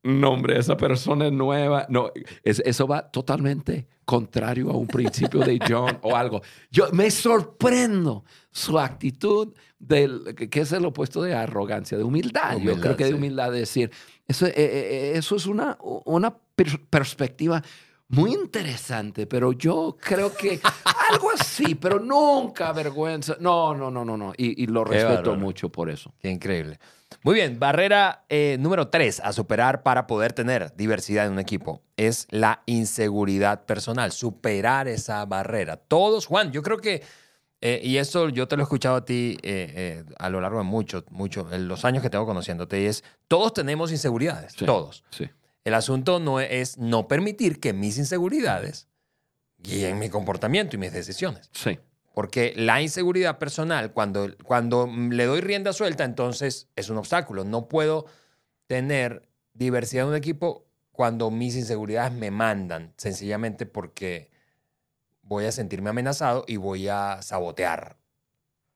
no, 0.03 0.31
hombre, 0.31 0.57
esa 0.59 0.75
persona 0.77 1.27
es 1.27 1.31
nueva. 1.31 1.85
No, 1.89 2.11
es- 2.43 2.61
eso 2.65 2.87
va 2.87 3.09
totalmente 3.11 3.87
contrario 4.05 4.69
a 4.71 4.75
un 4.75 4.87
principio 4.87 5.41
de 5.41 5.59
John 5.67 5.99
o 6.01 6.15
algo. 6.15 6.41
Yo 6.71 6.87
me 6.91 7.09
sorprendo 7.11 8.25
su 8.51 8.77
actitud 8.79 9.53
del 9.79 10.35
que 10.49 10.61
es 10.61 10.71
el 10.71 10.85
opuesto 10.85 11.21
de 11.21 11.33
arrogancia, 11.35 11.97
de 11.97 12.03
humildad. 12.03 12.51
Yo 12.53 12.57
Humildad, 12.57 12.81
creo 12.81 12.97
que 12.97 13.03
de 13.05 13.09
sí. 13.11 13.15
humildad 13.15 13.51
de 13.51 13.59
decir, 13.59 13.91
eso, 14.27 14.47
eh, 14.47 14.53
eh, 14.55 15.11
eso 15.15 15.35
es 15.35 15.45
una, 15.45 15.77
una 16.05 16.35
per- 16.55 16.83
perspectiva 16.89 17.61
muy 18.09 18.33
interesante, 18.33 19.25
pero 19.27 19.53
yo 19.53 19.95
creo 20.01 20.33
que 20.35 20.59
algo 21.11 21.31
así, 21.31 21.75
pero 21.75 21.99
nunca 21.99 22.73
vergüenza. 22.73 23.37
No, 23.39 23.73
no, 23.73 23.89
no, 23.89 24.03
no, 24.03 24.17
no. 24.17 24.33
Y, 24.35 24.61
y 24.63 24.67
lo 24.67 24.83
respeto 24.83 25.13
bárbaro. 25.15 25.35
mucho 25.37 25.69
por 25.69 25.89
eso. 25.89 26.13
Qué 26.19 26.29
increíble. 26.29 26.79
Muy 27.23 27.35
bien, 27.35 27.59
barrera 27.59 28.25
eh, 28.29 28.57
número 28.59 28.87
tres 28.87 29.19
a 29.19 29.31
superar 29.31 29.83
para 29.83 30.07
poder 30.07 30.33
tener 30.33 30.75
diversidad 30.75 31.27
en 31.27 31.33
un 31.33 31.39
equipo 31.39 31.83
es 31.95 32.27
la 32.31 32.63
inseguridad 32.65 33.65
personal, 33.65 34.11
superar 34.11 34.87
esa 34.87 35.23
barrera. 35.25 35.77
Todos, 35.77 36.25
Juan, 36.25 36.51
yo 36.51 36.63
creo 36.63 36.77
que, 36.77 37.03
eh, 37.61 37.79
y 37.83 37.97
eso 37.97 38.29
yo 38.29 38.47
te 38.47 38.55
lo 38.57 38.63
he 38.63 38.65
escuchado 38.65 38.95
a 38.95 39.05
ti 39.05 39.37
eh, 39.43 40.03
a 40.17 40.29
lo 40.31 40.41
largo 40.41 40.57
de 40.57 40.63
mucho, 40.63 41.05
mucho, 41.11 41.47
en 41.51 41.67
los 41.67 41.85
años 41.85 42.01
que 42.01 42.09
tengo 42.09 42.25
conociéndote, 42.25 42.81
y 42.81 42.85
es, 42.85 43.03
todos 43.27 43.53
tenemos 43.53 43.91
inseguridades, 43.91 44.53
Sí. 44.53 44.65
todos. 44.65 45.03
Sí. 45.11 45.29
El 45.63 45.75
asunto 45.75 46.19
no 46.19 46.39
es 46.39 46.79
no 46.79 47.07
permitir 47.07 47.59
que 47.59 47.71
mis 47.71 47.99
inseguridades 47.99 48.87
guíen 49.59 49.99
mi 49.99 50.09
comportamiento 50.09 50.75
y 50.75 50.79
mis 50.79 50.91
decisiones. 50.91 51.51
Sí. 51.53 51.77
Porque 52.13 52.53
la 52.57 52.81
inseguridad 52.81 53.37
personal, 53.39 53.93
cuando, 53.93 54.27
cuando 54.43 54.87
le 54.87 55.25
doy 55.25 55.41
rienda 55.41 55.71
suelta, 55.71 56.03
entonces 56.03 56.67
es 56.75 56.89
un 56.89 56.97
obstáculo. 56.97 57.45
No 57.45 57.67
puedo 57.67 58.05
tener 58.67 59.29
diversidad 59.53 60.03
en 60.03 60.09
un 60.09 60.15
equipo 60.15 60.65
cuando 60.91 61.31
mis 61.31 61.55
inseguridades 61.55 62.11
me 62.11 62.31
mandan, 62.31 62.93
sencillamente 62.97 63.65
porque 63.65 64.29
voy 65.23 65.45
a 65.45 65.51
sentirme 65.51 65.89
amenazado 65.89 66.43
y 66.47 66.57
voy 66.57 66.89
a 66.89 67.21
sabotear 67.21 67.97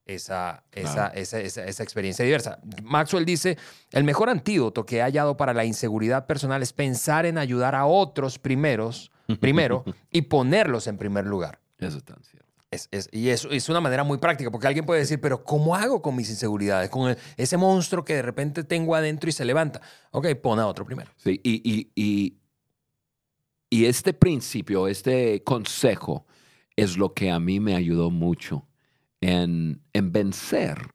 esa, 0.05 0.63
esa, 0.71 0.93
Claro. 0.93 1.11
esa, 1.15 1.39
esa, 1.39 1.65
esa 1.65 1.83
experiencia 1.83 2.23
diversa. 2.23 2.59
Maxwell 2.83 3.25
dice, 3.25 3.57
el 3.91 4.03
mejor 4.03 4.29
antídoto 4.29 4.85
que 4.85 4.97
he 4.97 5.01
hallado 5.01 5.35
para 5.35 5.53
la 5.53 5.65
inseguridad 5.65 6.25
personal 6.27 6.61
es 6.61 6.71
pensar 6.73 7.25
en 7.25 7.37
ayudar 7.37 7.75
a 7.75 7.85
otros 7.85 8.39
primeros, 8.39 9.11
primero 9.39 9.83
y 10.11 10.23
ponerlos 10.23 10.87
en 10.87 10.97
primer 10.97 11.25
lugar. 11.25 11.59
Eso 11.79 11.97
es 11.97 12.03
tan 12.03 12.23
cierto. 12.23 12.44
Es, 12.71 12.88
es- 12.91 13.10
y 13.12 13.30
eso 13.30 13.49
es 13.51 13.69
una 13.69 13.80
manera 13.80 14.04
muy 14.04 14.17
práctica, 14.17 14.51
porque 14.51 14.67
alguien 14.67 14.86
puede 14.86 15.01
decir, 15.01 15.21
pero 15.21 15.43
¿cómo 15.43 15.75
hago 15.75 16.01
con 16.01 16.15
mis 16.15 16.30
inseguridades? 16.30 16.89
Con 16.89 17.15
ese 17.38 17.58
monstruo 17.58 18.04
que 18.04 18.15
de 18.15 18.21
repente 18.21 18.63
tengo 18.63 18.95
adentro 18.95 19.30
y 19.30 19.34
se 19.34 19.45
levanta. 19.45 19.82
Ok, 20.12 20.28
pon 20.41 20.60
a 20.60 20.67
otro 20.67 20.86
primero. 20.86 21.12
Sí, 21.17 21.39
y, 21.43 21.62
y, 21.63 21.91
y, 21.95 22.38
y 23.69 23.86
este 23.86 24.13
principio, 24.13 24.88
este 24.88 25.43
consejo 25.43 26.25
es 26.75 26.97
lo 26.97 27.13
que 27.13 27.30
a 27.32 27.39
mí 27.39 27.60
me 27.60 27.75
ayudó 27.75 28.10
mucho 28.10 28.67
en, 29.21 29.82
en 29.93 30.12
vencer 30.12 30.93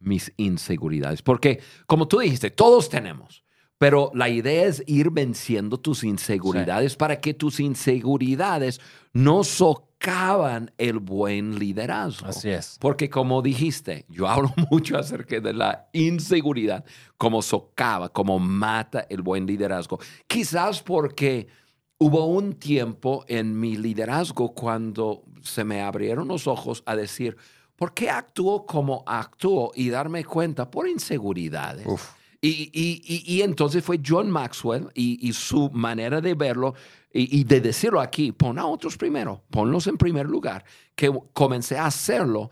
mis 0.00 0.32
inseguridades. 0.36 1.22
Porque, 1.22 1.62
como 1.86 2.06
tú 2.08 2.18
dijiste, 2.18 2.50
todos 2.50 2.88
tenemos, 2.90 3.43
pero 3.78 4.10
la 4.14 4.28
idea 4.28 4.66
es 4.66 4.82
ir 4.86 5.10
venciendo 5.10 5.78
tus 5.78 6.04
inseguridades 6.04 6.96
para 6.96 7.20
que 7.20 7.34
tus 7.34 7.60
inseguridades 7.60 8.80
no 9.12 9.42
socavan 9.44 10.72
el 10.78 11.00
buen 11.00 11.58
liderazgo. 11.58 12.28
es. 12.44 12.76
Porque 12.80 13.10
como 13.10 13.42
dijiste, 13.42 14.06
yo 14.08 14.28
hablo 14.28 14.52
mucho 14.70 14.96
acerca 14.96 15.40
de 15.40 15.52
la 15.52 15.88
inseguridad, 15.92 16.84
como 17.18 17.42
socava, 17.42 18.08
como 18.10 18.38
mata 18.38 19.06
el 19.08 19.22
buen 19.22 19.46
liderazgo. 19.46 19.98
Quizás 20.26 20.82
porque 20.82 21.48
hubo 21.98 22.26
un 22.26 22.54
tiempo 22.54 23.24
en 23.28 23.58
mi 23.58 23.76
liderazgo 23.76 24.54
cuando 24.54 25.24
se 25.42 25.64
me 25.64 25.82
abrieron 25.82 26.28
los 26.28 26.46
ojos 26.46 26.82
a 26.86 26.96
decir, 26.96 27.36
¿por 27.76 27.92
qué 27.92 28.10
actúo 28.10 28.66
como 28.66 29.02
actúo? 29.06 29.72
Y 29.74 29.90
darme 29.90 30.24
cuenta 30.24 30.70
por 30.70 30.88
inseguridades. 30.88 31.86
Y, 32.46 32.68
y, 32.74 33.24
y, 33.24 33.40
entonces 33.40 33.82
fue 33.82 34.02
John 34.06 34.30
Maxwell 34.30 34.88
y, 34.92 35.32
su 35.32 35.70
manera 35.70 36.20
de 36.20 36.34
verlo 36.34 36.74
y, 37.10 37.42
de 37.44 37.62
decirlo 37.62 38.02
aquí, 38.02 38.32
pon 38.32 38.58
a 38.58 38.66
otros 38.66 38.98
primero, 38.98 39.42
ponlos 39.48 39.86
en 39.86 39.96
primer 39.96 40.26
lugar, 40.26 40.62
que 40.94 41.10
comencé 41.32 41.78
a 41.78 41.86
hacerlo. 41.86 42.50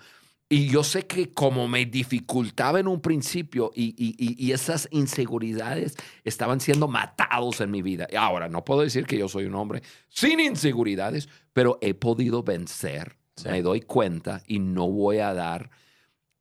Y 0.48 0.68
yo 0.68 0.83
sé 0.83 1.07
que 1.07 1.35
como 1.35 1.68
me 1.68 1.85
dificultaba 1.85 2.81
en 2.81 2.88
un 2.88 3.02
principio 3.02 3.70
y, 3.74 4.50
esas 4.50 4.88
inseguridades 4.92 5.94
estaban 6.24 6.61
siendo 6.61 6.88
matados 6.88 7.61
en 7.61 7.70
mi 7.70 7.83
vida. 7.83 8.09
Ahora, 8.16 8.48
no 8.48 8.64
puedo 8.64 8.81
decir 8.81 9.05
que 9.05 9.18
yo 9.18 9.28
soy 9.28 9.44
un 9.44 9.57
hombre 9.57 9.83
sin 10.09 10.40
inseguridades, 10.40 11.28
pero 11.52 11.76
he 11.83 11.92
podido 11.92 12.42
vencer, 12.42 13.18
me 13.44 13.61
doy 13.61 13.83
cuenta 13.83 14.42
y 14.46 14.59
no 14.59 14.88
voy 14.88 15.18
a 15.18 15.35
dar 15.35 15.68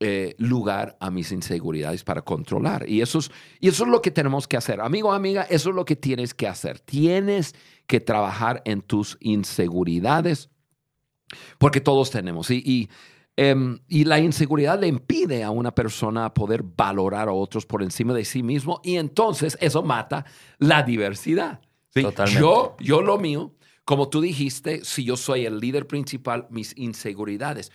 eh, 0.04 0.34
lugar 0.38 0.96
a 0.98 1.12
mis 1.12 1.30
inseguridades 1.30 2.02
para 2.02 2.22
controlar. 2.22 2.88
Y 2.88 3.02
eso, 3.02 3.20
es, 3.20 3.30
y 3.60 3.68
eso 3.68 3.84
es 3.84 3.88
lo 3.88 4.02
que 4.02 4.10
tenemos 4.10 4.48
que 4.48 4.56
hacer. 4.56 4.80
Amigo, 4.80 5.12
amiga, 5.12 5.42
eso 5.42 5.70
es 5.70 5.76
lo 5.76 5.84
que 5.84 5.94
tienes 5.94 6.34
que 6.34 6.48
hacer. 6.48 6.80
Tienes 6.80 7.54
que 7.86 8.00
trabajar 8.00 8.62
en 8.64 8.82
tus 8.82 9.16
inseguridades, 9.20 10.50
porque 11.56 11.80
todos 11.80 12.10
tenemos. 12.10 12.50
Y, 12.50 12.56
y, 12.66 12.90
em, 13.36 13.78
y 13.86 14.02
la 14.02 14.18
inseguridad 14.18 14.80
le 14.80 14.88
impide 14.88 15.44
a 15.44 15.52
una 15.52 15.72
persona 15.72 16.34
poder 16.34 16.64
valorar 16.64 17.28
a 17.28 17.32
otros 17.32 17.64
por 17.64 17.80
encima 17.80 18.12
de 18.12 18.24
sí 18.24 18.42
mismo 18.42 18.80
y 18.82 18.96
entonces 18.96 19.56
eso 19.60 19.84
mata 19.84 20.26
la 20.58 20.82
diversidad. 20.82 21.60
Yo, 22.26 22.76
yo 22.80 23.02
lo 23.02 23.18
mío, 23.18 23.54
como 23.84 24.08
tú 24.08 24.20
dijiste, 24.20 24.84
si 24.84 25.04
yo 25.04 25.16
soy 25.16 25.46
el 25.46 25.60
líder 25.60 25.86
principal, 25.86 26.48
mis 26.50 26.76
inseguridades 26.76 27.70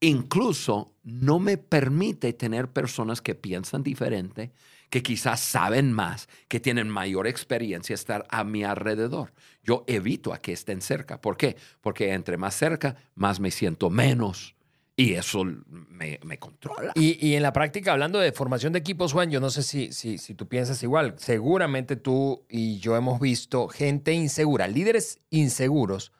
incluso 0.00 0.94
no 1.02 1.38
me 1.38 1.58
permite 1.58 2.32
tener 2.32 2.68
personas 2.68 3.20
que 3.20 3.34
piensan 3.34 3.82
diferente, 3.82 4.52
que 4.88 5.02
quizás 5.02 5.40
saben 5.40 5.92
más, 5.92 6.28
que 6.48 6.58
tienen 6.58 6.88
mayor 6.88 7.26
experiencia 7.26 7.94
estar 7.94 8.26
a 8.28 8.42
mi 8.42 8.64
alrededor. 8.64 9.32
Yo 9.62 9.84
evito 9.86 10.32
a 10.32 10.38
que 10.38 10.52
estén 10.52 10.80
cerca. 10.80 11.20
¿Por 11.20 11.36
qué? 11.36 11.56
Porque 11.80 12.12
entre 12.12 12.36
más 12.36 12.54
cerca, 12.54 12.96
más 13.14 13.38
me 13.38 13.50
siento 13.50 13.88
menos. 13.88 14.56
Y 14.96 15.14
eso 15.14 15.44
me, 15.44 16.38
controla. 16.38 16.92
Y, 16.94 17.32
en 17.32 17.42
la 17.42 17.54
práctica, 17.54 17.92
hablando 17.92 18.18
de 18.18 18.32
formación 18.32 18.74
de 18.74 18.80
equipos, 18.80 19.14
Juan, 19.14 19.30
yo 19.30 19.40
no 19.40 19.48
sé 19.48 19.62
si, 19.62 19.92
si, 19.92 20.34
tú 20.34 20.46
piensas 20.46 20.82
igual. 20.82 21.14
Seguramente 21.16 21.96
tú 21.96 22.44
y 22.50 22.78
yo 22.80 22.96
hemos 22.96 23.18
visto 23.18 23.68
gente 23.68 24.12
insegura, 24.12 24.68
líderes 24.68 25.18
inseguros, 25.30 26.12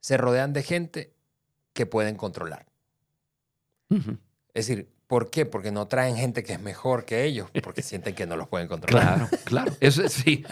se 0.00 0.16
rodean 0.16 0.54
de 0.54 0.62
gente 0.62 1.12
que 1.74 1.84
pueden 1.84 2.16
controlar. 2.16 2.65
Es 3.88 4.66
decir, 4.66 4.88
¿por 5.06 5.30
qué? 5.30 5.46
Porque 5.46 5.70
no 5.70 5.86
traen 5.86 6.16
gente 6.16 6.42
que 6.42 6.54
es 6.54 6.60
mejor 6.60 7.04
que 7.04 7.24
ellos, 7.24 7.50
porque 7.62 7.82
sienten 7.82 8.14
que 8.14 8.26
no 8.26 8.36
los 8.36 8.48
pueden 8.48 8.68
controlar. 8.68 9.16
Claro, 9.16 9.28
claro. 9.44 9.72
Eso 9.80 10.02
es, 10.02 10.12
sí, 10.12 10.44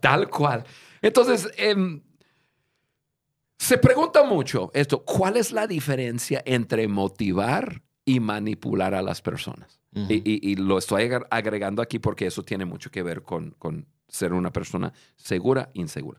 tal 0.00 0.28
cual. 0.28 0.64
Entonces, 1.00 1.48
em, 1.56 2.02
se 3.58 3.78
pregunta 3.78 4.24
mucho 4.24 4.70
esto, 4.74 5.04
¿cuál 5.04 5.36
es 5.36 5.52
la 5.52 5.66
diferencia 5.66 6.42
entre 6.44 6.88
motivar 6.88 7.82
y 8.04 8.20
manipular 8.20 8.94
a 8.94 9.02
las 9.02 9.22
personas? 9.22 9.80
y, 10.08 10.56
lo 10.56 10.78
estoy 10.78 11.10
agregando 11.30 11.82
aquí 11.82 11.98
porque 11.98 12.26
eso 12.26 12.42
tiene 12.42 12.64
mucho 12.64 12.90
que 12.90 13.02
ver 13.02 13.22
con, 13.22 13.50
con 13.58 13.86
ser 14.08 14.32
una 14.32 14.50
persona 14.50 14.92
segura, 15.16 15.70
insegura. 15.74 16.18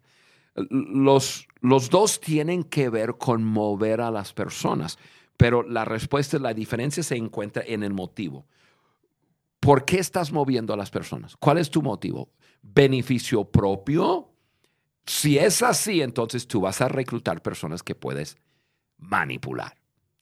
Los, 0.55 1.47
los 1.61 1.89
dos 1.89 2.19
tienen 2.19 2.63
que 2.63 2.89
ver 2.89 3.15
con 3.17 3.43
mover 3.43 4.01
a 4.01 4.11
las 4.11 4.31
personas. 4.31 4.99
Pero 5.37 5.63
la 5.63 5.85
respuesta, 5.85 6.39
la 6.39 6.53
diferencia 6.53 7.03
se 7.03 7.15
encuentra 7.15 7.63
en 7.65 7.83
el 7.83 7.93
motivo. 7.93 8.45
¿Por 9.59 9.85
qué 9.85 9.99
estás 9.99 10.31
moviendo 10.31 10.73
a 10.73 10.77
las 10.77 10.91
personas? 10.91 11.37
¿Cuál 11.37 11.57
es 11.57 11.69
tu 11.69 11.81
motivo? 11.81 12.29
¿Beneficio 12.61 13.45
propio? 13.45 14.29
Si 15.05 15.37
es 15.37 15.61
así, 15.61 16.01
entonces 16.01 16.47
tú 16.47 16.61
vas 16.61 16.81
a 16.81 16.87
reclutar 16.87 17.41
personas 17.41 17.83
que 17.83 17.95
puedes 17.95 18.37
manipular, 18.97 19.77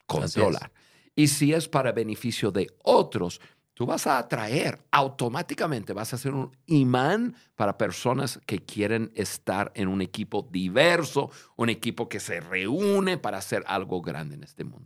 controlar. 0.06 0.72
Y 1.16 1.28
si 1.28 1.54
es 1.54 1.68
para 1.68 1.92
beneficio 1.92 2.52
de 2.52 2.68
otros, 2.84 3.42
tú 3.82 3.88
vas 3.88 4.06
a 4.06 4.20
atraer 4.20 4.78
automáticamente, 4.92 5.92
vas 5.92 6.14
a 6.14 6.18
ser 6.20 6.36
un 6.36 6.56
imán 6.68 7.36
para 7.56 7.80
personas 7.80 8.40
que 8.46 8.60
quieren 8.60 9.12
estar 9.16 9.72
en 9.74 9.88
un 9.88 10.04
equipo 10.04 10.48
diverso, 10.52 11.32
un 11.56 11.70
equipo 11.70 12.08
que 12.08 12.20
se 12.20 12.42
reúne 12.42 13.18
para 13.18 13.40
hacer 13.40 13.64
algo 13.66 14.00
grande 14.04 14.36
en 14.36 14.44
este 14.44 14.66
mundo. 14.66 14.86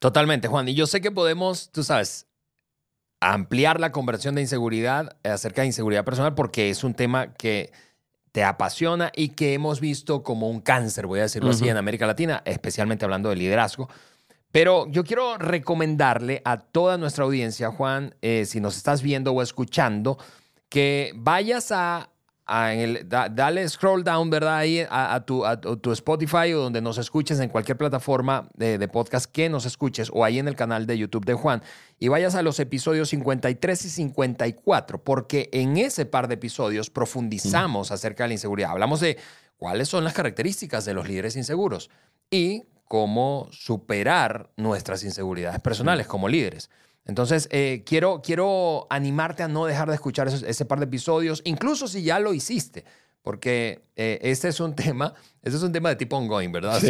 Totalmente, 0.00 0.48
Juan. 0.48 0.66
Y 0.68 0.74
yo 0.74 0.88
sé 0.88 1.00
que 1.00 1.12
podemos, 1.12 1.70
tú 1.70 1.84
sabes, 1.84 2.26
ampliar 3.20 3.78
la 3.78 3.92
conversión 3.92 4.34
de 4.34 4.40
inseguridad 4.40 5.16
acerca 5.22 5.60
de 5.60 5.68
inseguridad 5.68 6.04
personal 6.04 6.34
porque 6.34 6.68
es 6.68 6.82
un 6.82 6.94
tema 6.94 7.34
que 7.34 7.70
te 8.32 8.42
apasiona 8.42 9.12
y 9.14 9.28
que 9.28 9.54
hemos 9.54 9.78
visto 9.78 10.24
como 10.24 10.50
un 10.50 10.62
cáncer, 10.62 11.06
voy 11.06 11.20
a 11.20 11.22
decirlo 11.22 11.50
así, 11.50 11.68
en 11.68 11.76
América 11.76 12.08
Latina, 12.08 12.42
especialmente 12.44 13.04
hablando 13.04 13.28
de 13.28 13.36
liderazgo. 13.36 13.88
Pero 14.52 14.86
yo 14.88 15.02
quiero 15.02 15.38
recomendarle 15.38 16.42
a 16.44 16.58
toda 16.58 16.98
nuestra 16.98 17.24
audiencia, 17.24 17.70
Juan, 17.70 18.14
eh, 18.20 18.44
si 18.44 18.60
nos 18.60 18.76
estás 18.76 19.02
viendo 19.02 19.32
o 19.32 19.40
escuchando, 19.40 20.18
que 20.68 21.12
vayas 21.16 21.72
a, 21.72 22.10
dale 22.46 23.66
scroll 23.68 24.04
down, 24.04 24.28
¿verdad? 24.28 24.58
Ahí 24.58 24.84
a, 24.90 25.20
tu, 25.24 25.92
Spotify 25.92 26.52
o 26.52 26.60
donde 26.60 26.82
nos 26.82 26.98
escuches 26.98 27.40
en 27.40 27.48
cualquier 27.48 27.78
plataforma 27.78 28.48
de, 28.54 28.76
de, 28.76 28.88
podcast 28.88 29.24
que 29.30 29.48
nos 29.48 29.64
escuches 29.64 30.10
o 30.12 30.22
ahí 30.22 30.38
en 30.38 30.48
el 30.48 30.56
canal 30.56 30.86
de 30.86 30.98
YouTube 30.98 31.24
de 31.24 31.34
Juan 31.34 31.62
y 31.98 32.08
vayas 32.08 32.34
a 32.34 32.42
los 32.42 32.60
episodios 32.60 33.08
53 33.08 33.84
y 33.86 33.88
54 33.88 35.02
porque 35.02 35.48
en 35.52 35.78
ese 35.78 36.04
par 36.04 36.28
de 36.28 36.34
episodios 36.34 36.90
profundizamos 36.90 37.90
acerca 37.90 38.24
de 38.24 38.28
la 38.28 38.34
inseguridad. 38.34 38.72
Hablamos 38.72 39.00
de 39.00 39.18
cuáles 39.56 39.88
son 39.88 40.04
las 40.04 40.12
características 40.12 40.84
de 40.84 40.94
los 40.94 41.08
líderes 41.08 41.36
inseguros 41.36 41.88
y 42.30 42.64
cómo 42.92 43.48
superar 43.52 44.50
nuestras 44.58 45.02
inseguridades 45.02 45.58
personales 45.62 46.06
como 46.06 46.28
líderes. 46.28 46.68
Entonces, 47.06 47.48
eh, 47.50 47.84
quiero, 47.86 48.20
quiero 48.22 48.86
animarte 48.90 49.42
a 49.42 49.48
no 49.48 49.64
dejar 49.64 49.88
de 49.88 49.94
escuchar 49.94 50.28
ese, 50.28 50.64
par 50.66 50.78
de 50.78 50.84
episodios, 50.84 51.40
incluso 51.46 51.88
si 51.88 52.02
ya 52.02 52.20
lo 52.20 52.34
hiciste, 52.34 52.84
porque 53.22 53.80
eh, 53.96 54.18
este 54.20 54.48
es 54.48 54.60
un 54.60 54.74
tema, 54.76 55.14
este 55.42 55.56
es 55.56 55.62
un 55.62 55.72
tema 55.72 55.88
de 55.88 55.96
tipo 55.96 56.18
ongoing, 56.18 56.52
¿verdad? 56.52 56.82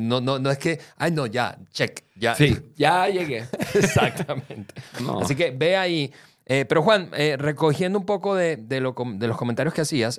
no, 0.00 0.20
no, 0.20 0.40
no 0.40 0.50
es 0.50 0.58
que, 0.58 0.80
ay, 0.96 1.12
no, 1.12 1.26
ya, 1.26 1.56
check, 1.70 2.02
ya. 2.16 2.34
Sí, 2.34 2.58
ya 2.76 3.08
llegué. 3.08 3.46
Exactamente. 3.74 4.74
Así 5.22 5.36
que 5.36 5.52
ve 5.52 5.76
ahí. 5.76 6.12
Eh, 6.46 6.64
pero 6.68 6.82
Juan, 6.82 7.12
recogiendo 7.12 7.96
un 7.96 8.06
poco 8.06 8.34
de, 8.34 8.56
de, 8.56 8.80
los 8.80 9.36
comentarios 9.36 9.72
que 9.72 9.82
hacías, 9.82 10.18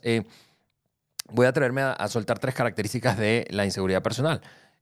voy 1.30 1.46
a 1.46 1.52
traerme 1.52 1.82
a 1.82 2.08
soltar 2.08 2.40
tres 2.40 2.56
características 2.56 3.18
de 3.18 3.46
la 3.50 3.66
inseguridad 3.66 4.02
personal. 4.02 4.42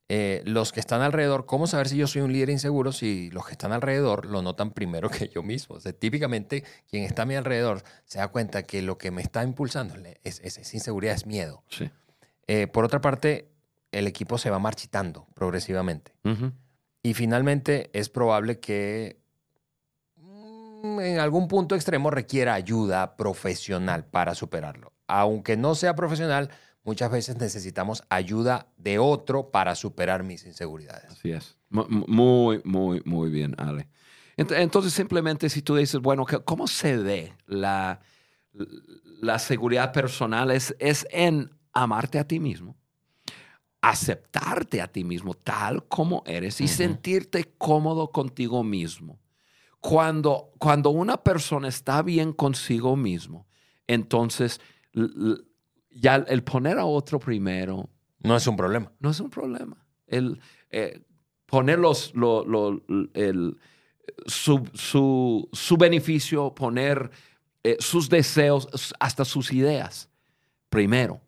Eh, 0.10 0.41
los 0.46 0.72
que 0.72 0.80
están 0.80 1.02
alrededor, 1.02 1.46
¿cómo 1.46 1.67
saber 1.67 1.89
si 1.89 1.98
yo 1.98 2.08
soy 2.08 2.22
un 2.22 2.32
líder 2.32 2.50
inseguro 2.50 2.93
si 2.93 3.30
los 3.32 3.46
que 3.46 3.52
están 3.52 3.74
alrededor 3.74 4.26
lo 4.26 4.41
notan 4.41 4.72
primero 4.72 5.10
que 5.10 5.28
yo 5.28 5.43
mismo? 5.43 5.76
O 5.76 5.80
sea, 5.82 5.91
típicamente 5.91 6.63
quien 6.89 7.04
está 7.04 7.24
a 7.24 7.26
mi 7.26 7.36
alrededor 7.36 7.84
se 8.06 8.20
da 8.20 8.30
cuenta 8.30 8.63
que 8.63 8.82
lo 8.82 8.98
que 8.98 9.12
me 9.12 9.22
está 9.22 9.43
impulsando 9.43 9.96
es, 10.24 10.39
es, 10.39 10.74
inseguridad, 10.74 11.15
es 11.15 11.26
miedo. 11.26 11.63
Sí. 11.70 11.89
Eh, 12.48 12.67
por 12.67 12.86
otra 12.86 13.02
parte, 13.02 13.50
el 13.91 14.08
equipo 14.08 14.38
se 14.38 14.50
va 14.50 14.60
marchitando 14.60 15.28
progresivamente. 15.34 16.13
Y 17.04 17.13
finalmente 17.13 17.89
es 17.93 18.10
probable 18.10 18.60
que 18.60 19.22
mm, 20.15 21.00
en 21.00 21.20
algún 21.20 21.48
punto 21.48 21.76
extremo 21.76 22.12
requiera 22.12 22.54
ayuda 22.54 23.15
profesional 23.17 24.06
para 24.06 24.36
superarlo. 24.36 24.93
Aunque 25.08 25.56
no 25.56 25.76
sea 25.76 25.96
profesional, 25.96 26.50
muchas 26.88 27.12
veces 27.12 27.38
necesitamos 27.38 28.02
ayuda 28.08 28.71
de 28.78 28.97
otro 28.97 29.52
para 29.52 29.76
superar 29.76 30.23
mis 30.23 30.45
inseguridades. 30.45 31.12
Así 31.12 31.32
es. 31.32 31.58
Muy, 31.69 32.62
muy, 32.63 33.02
muy 33.04 33.30
bien, 33.30 33.56
Ale. 33.58 33.89
Entonces, 34.38 34.93
simplemente 34.93 35.50
si 35.50 35.62
tú 35.62 35.76
dices, 35.76 36.00
bueno, 36.00 36.26
¿cómo 36.45 36.65
se 36.65 36.95
ve 36.95 37.34
la, 37.45 38.00
la 39.21 39.38
seguridad 39.38 39.91
personal? 39.91 40.50
Es, 40.50 40.73
es 40.80 41.06
en 41.12 41.52
amarte 41.73 42.19
a 42.19 42.23
ti 42.26 42.39
mismo, 42.39 42.78
aceptarte 43.82 44.82
a 44.82 44.88
ti 44.88 45.04
mismo 45.04 45.34
tal 45.34 45.86
como 45.88 46.23
eres 46.26 46.62
y 46.62 46.69
sentirte 46.69 47.54
cómodo 47.58 48.12
contigo 48.12 48.63
mismo. 48.63 49.19
Cuando, 49.82 50.54
cuando 50.58 50.91
una 50.91 51.17
persona 51.17 51.67
está 51.67 52.02
bien 52.02 52.32
consigo 52.32 52.95
mismo, 52.95 53.45
entonces 53.88 54.62
ya 56.00 56.16
el 56.16 56.44
poner 56.44 56.78
a 56.80 56.86
otro 56.86 57.20
primero. 57.20 57.90
No 58.24 58.36
es 58.36 58.46
un 58.48 58.56
problema. 58.56 58.92
No 59.00 59.10
es 59.10 59.20
un 59.20 59.30
problema. 59.30 59.78
El 60.08 60.40
eh, 60.70 61.02
poner 61.46 61.80
los, 61.80 62.14
el, 63.14 63.58
su, 64.26 64.68
su, 64.74 65.78
beneficio, 65.78 66.54
poner 66.54 67.10
eh, 67.64 67.78
sus 67.80 68.10
deseos, 68.10 68.68
hasta 69.00 69.26
sus 69.26 69.52
ideas 69.52 70.10
primero. 70.70 71.22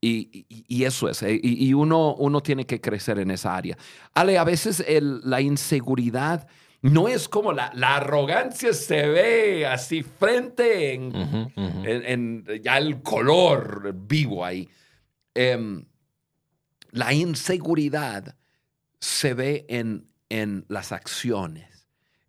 Y, 0.00 0.44
y- 0.48 0.64
y 0.68 0.84
eso 0.84 1.08
es, 1.08 1.22
eh, 1.22 1.40
y, 1.42 1.66
y 1.66 1.74
uno, 1.74 2.14
uno 2.14 2.40
tiene 2.42 2.66
que 2.66 2.80
crecer 2.80 3.18
en 3.18 3.30
esa 3.30 3.56
área. 3.56 3.76
Ale, 4.14 4.38
a 4.38 4.44
veces 4.44 4.84
el- 4.86 5.20
la 5.24 5.40
inseguridad 5.40 6.46
no 6.90 7.08
es 7.08 7.28
como 7.28 7.52
la, 7.52 7.70
la 7.74 7.96
arrogancia 7.96 8.72
se 8.72 9.06
ve 9.08 9.66
así 9.66 10.02
frente 10.02 10.94
en, 10.94 11.12
en- 11.56 12.44
en 12.44 12.62
ya 12.62 12.78
el 12.78 13.02
color 13.02 13.92
vivo 13.94 14.44
ahí. 14.44 14.68
Em, 15.34 15.84
la 16.90 17.12
inseguridad 17.12 18.36
se 19.00 19.34
ve 19.34 19.66
en, 19.68 20.06
en 20.28 20.64
las 20.68 20.92
acciones. 20.92 21.86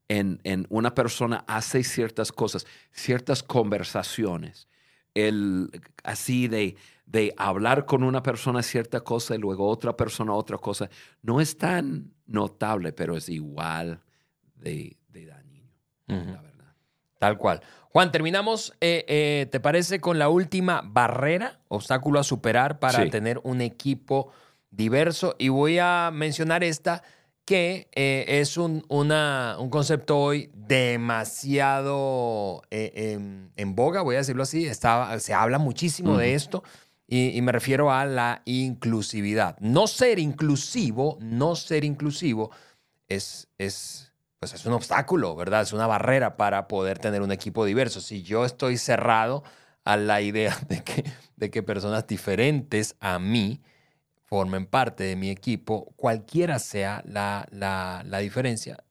En, 0.10 0.40
en 0.44 0.66
una 0.70 0.94
persona 0.96 1.44
hace 1.48 1.84
ciertas 1.84 2.32
cosas, 2.32 2.66
ciertas 2.92 3.44
conversaciones. 3.44 4.68
El, 5.14 5.70
así 6.04 6.48
de, 6.48 6.76
de 7.06 7.34
hablar 7.38 7.86
con 7.86 8.04
una 8.04 8.24
persona 8.24 8.62
cierta 8.64 9.02
cosa 9.02 9.36
y 9.36 9.40
luego 9.40 9.68
otra 9.68 9.98
persona 9.98 10.34
otra 10.34 10.58
cosa. 10.58 10.90
No 11.22 11.42
es 11.42 11.58
tan 11.58 12.14
notable, 12.26 12.94
pero 12.94 13.18
es 13.18 13.28
igual 13.30 14.02
de, 14.58 14.98
de 15.10 15.26
dañino, 15.26 15.72
la 16.08 16.42
verdad. 16.42 16.74
Tal 17.20 17.38
cual. 17.38 17.62
Juan, 17.90 18.12
terminamos, 18.12 18.74
eh, 18.82 19.06
eh, 19.08 19.48
¿te 19.52 19.60
parece 19.60 20.00
con 20.00 20.20
la 20.20 20.30
última 20.30 20.82
barrera, 20.86 21.60
obstáculo 21.68 22.20
a 22.20 22.24
superar 22.24 22.80
para 22.80 23.04
Sí. 23.04 23.10
tener 23.10 23.40
un 23.44 23.62
equipo 23.62 24.32
diverso? 24.70 25.36
Y 25.40 25.50
voy 25.50 25.80
a 25.80 26.12
mencionar 26.14 26.64
esta, 26.64 27.02
que 27.46 27.88
eh, 27.96 28.26
es 28.28 28.58
un, 28.58 28.84
una- 28.90 29.56
un 29.60 29.70
concepto 29.70 30.18
hoy 30.20 30.52
demasiado 30.54 32.62
eh, 32.72 32.92
en, 33.14 33.52
en 33.56 33.76
boga, 33.76 34.02
voy 34.02 34.16
a 34.16 34.20
decirlo 34.20 34.44
así. 34.44 34.66
Está- 34.66 35.18
se 35.20 35.34
habla 35.34 35.58
muchísimo 35.58 36.18
de 36.18 36.36
esto 36.36 36.64
y, 37.08 37.30
y 37.38 37.42
me 37.42 37.52
refiero 37.52 37.92
a 37.92 38.06
la 38.06 38.42
inclusividad. 38.46 39.58
No 39.60 39.88
ser 39.88 40.20
inclusivo, 40.20 41.18
no 41.22 41.56
ser 41.56 41.84
inclusivo 41.84 42.52
es, 43.08 43.48
es, 43.58 44.12
pues 44.40 44.54
es 44.54 44.66
un 44.66 44.74
obstáculo, 44.74 45.36
¿verdad? 45.36 45.62
Es 45.64 45.74
una 45.74 45.88
barrera 45.88 46.38
para 46.38 46.68
poder 46.68 47.00
tener 47.00 47.22
un 47.22 47.32
equipo 47.32 47.66
diverso. 47.66 48.02
Si 48.02 48.24
yo 48.24 48.46
estoy 48.46 48.78
cerrado 48.78 49.44
a 49.84 49.98
la 49.98 50.22
idea 50.22 50.58
de 50.70 50.84
que, 50.84 51.04
de 51.36 51.50
que 51.50 51.64
personas 51.64 52.06
diferentes 52.08 52.96
a 53.00 53.20
mí 53.20 53.62
formen 54.26 54.66
parte 54.66 55.06
de 55.06 55.16
mi 55.16 55.30
equipo, 55.30 55.94
cualquiera 55.96 56.60
sea 56.60 57.02
la, 57.06 57.48
la, 57.50 58.04
la 58.06 58.20
diferencia, 58.20 58.84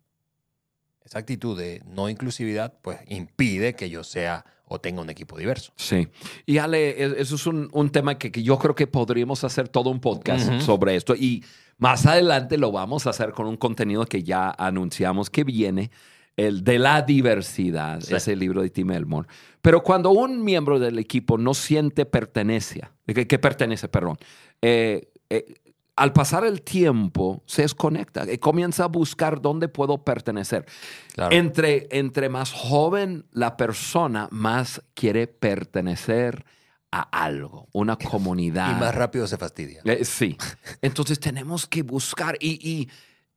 esa 1.04 1.18
actitud 1.18 1.56
de 1.56 1.82
no 1.86 2.08
inclusividad, 2.08 2.74
pues 2.82 2.98
impide 3.06 3.74
que 3.74 3.90
yo 3.90 4.02
sea 4.02 4.44
o 4.64 4.80
tenga 4.80 5.00
un 5.02 5.10
equipo 5.10 5.38
diverso. 5.38 5.72
Sí. 5.76 6.08
Y 6.46 6.58
Ale, 6.58 6.90
e- 7.00 7.20
eso 7.20 7.36
es 7.36 7.46
un, 7.46 7.68
un 7.72 7.90
tema 7.90 8.18
que, 8.18 8.32
que 8.32 8.42
yo 8.42 8.58
creo 8.58 8.74
que 8.74 8.88
podríamos 8.88 9.44
hacer 9.44 9.68
todo 9.68 9.90
un 9.90 10.00
podcast 10.00 10.60
sobre 10.62 10.96
esto. 10.96 11.14
Y 11.14 11.44
más 11.78 12.06
adelante 12.06 12.58
lo 12.58 12.72
vamos 12.72 13.06
a 13.06 13.10
hacer 13.10 13.32
con 13.32 13.46
un 13.46 13.56
contenido 13.56 14.04
que 14.06 14.22
ya 14.22 14.50
anunciamos 14.50 15.30
que 15.30 15.44
viene, 15.44 15.90
el 16.36 16.64
de 16.64 16.78
la 16.78 17.02
diversidad, 17.02 18.00
Sí. 18.00 18.14
ese 18.14 18.36
libro 18.36 18.62
de 18.62 18.70
Tim 18.70 18.90
Elmore. 18.90 19.26
Pero 19.62 19.82
cuando 19.82 20.10
un 20.10 20.44
miembro 20.44 20.78
del 20.78 20.98
equipo 20.98 21.38
no 21.38 21.54
siente 21.54 22.04
pertenencia, 22.04 22.92
que, 23.06 23.26
que 23.26 23.38
pertenece, 23.38 23.88
perdón, 23.88 24.18
eh, 24.60 25.10
eh, 25.30 25.54
al 25.96 26.12
pasar 26.12 26.44
el 26.44 26.60
tiempo 26.60 27.42
se 27.46 27.62
desconecta, 27.62 28.24
eh, 28.24 28.38
comienza 28.38 28.84
a 28.84 28.88
buscar 28.88 29.40
dónde 29.40 29.68
puedo 29.68 30.04
pertenecer. 30.04 30.66
Claro. 31.14 31.34
Entre, 31.34 31.88
entre 31.90 32.28
más 32.28 32.52
joven 32.52 33.24
la 33.32 33.56
persona, 33.56 34.28
más 34.30 34.82
quiere 34.92 35.26
pertenecer 35.26 36.44
a 36.92 37.00
algo, 37.24 37.68
una 37.72 37.96
comunidad. 38.10 38.70
y 38.76 38.80
más 38.80 38.94
rápido 38.94 39.26
se 39.26 39.36
fastidia. 39.36 39.82
Eh, 39.84 40.04
sí. 40.04 40.36
Entonces 40.82 41.18
tenemos 41.20 41.66
que 41.66 41.82
buscar 41.82 42.36
y, 42.40 42.88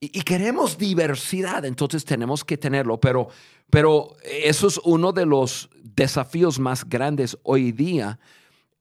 y- 0.02 0.22
queremos 0.24 0.78
diversidad, 0.78 1.66
entonces 1.66 2.06
tenemos 2.06 2.46
que 2.46 2.58
tenerlo, 2.58 3.00
pero, 3.02 3.28
pero 3.70 4.16
eso 4.24 4.68
es 4.68 4.80
uno 4.86 5.12
de 5.12 5.26
los 5.26 5.70
desafíos 5.84 6.58
más 6.58 6.88
grandes 6.88 7.38
hoy 7.44 7.74
día 7.74 8.18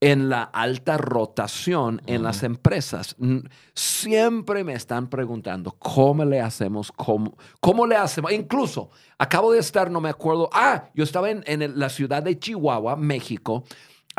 en 0.01 0.29
la 0.29 0.43
alta 0.43 0.97
rotación 0.97 2.01
en 2.05 2.23
las 2.23 2.43
empresas. 2.43 3.17
Siempre 3.73 4.63
me 4.63 4.73
están 4.73 5.09
preguntando 5.09 5.71
cómo 5.77 6.23
le 6.23 6.39
hacemos, 6.39 6.91
cómo, 6.91 7.37
cómo 7.59 7.85
le 7.85 7.95
hacemos. 7.97 8.31
Incluso 8.31 8.89
acabo 9.17 9.51
de 9.51 9.59
estar, 9.59 9.91
no 9.91 9.99
me 10.01 10.09
acuerdo, 10.09 10.49
ah, 10.53 10.85
yo 10.93 11.03
estaba 11.03 11.29
en, 11.29 11.43
en 11.47 11.77
la 11.77 11.89
ciudad 11.89 12.23
de 12.23 12.39
Chihuahua, 12.39 12.95
México, 12.95 13.63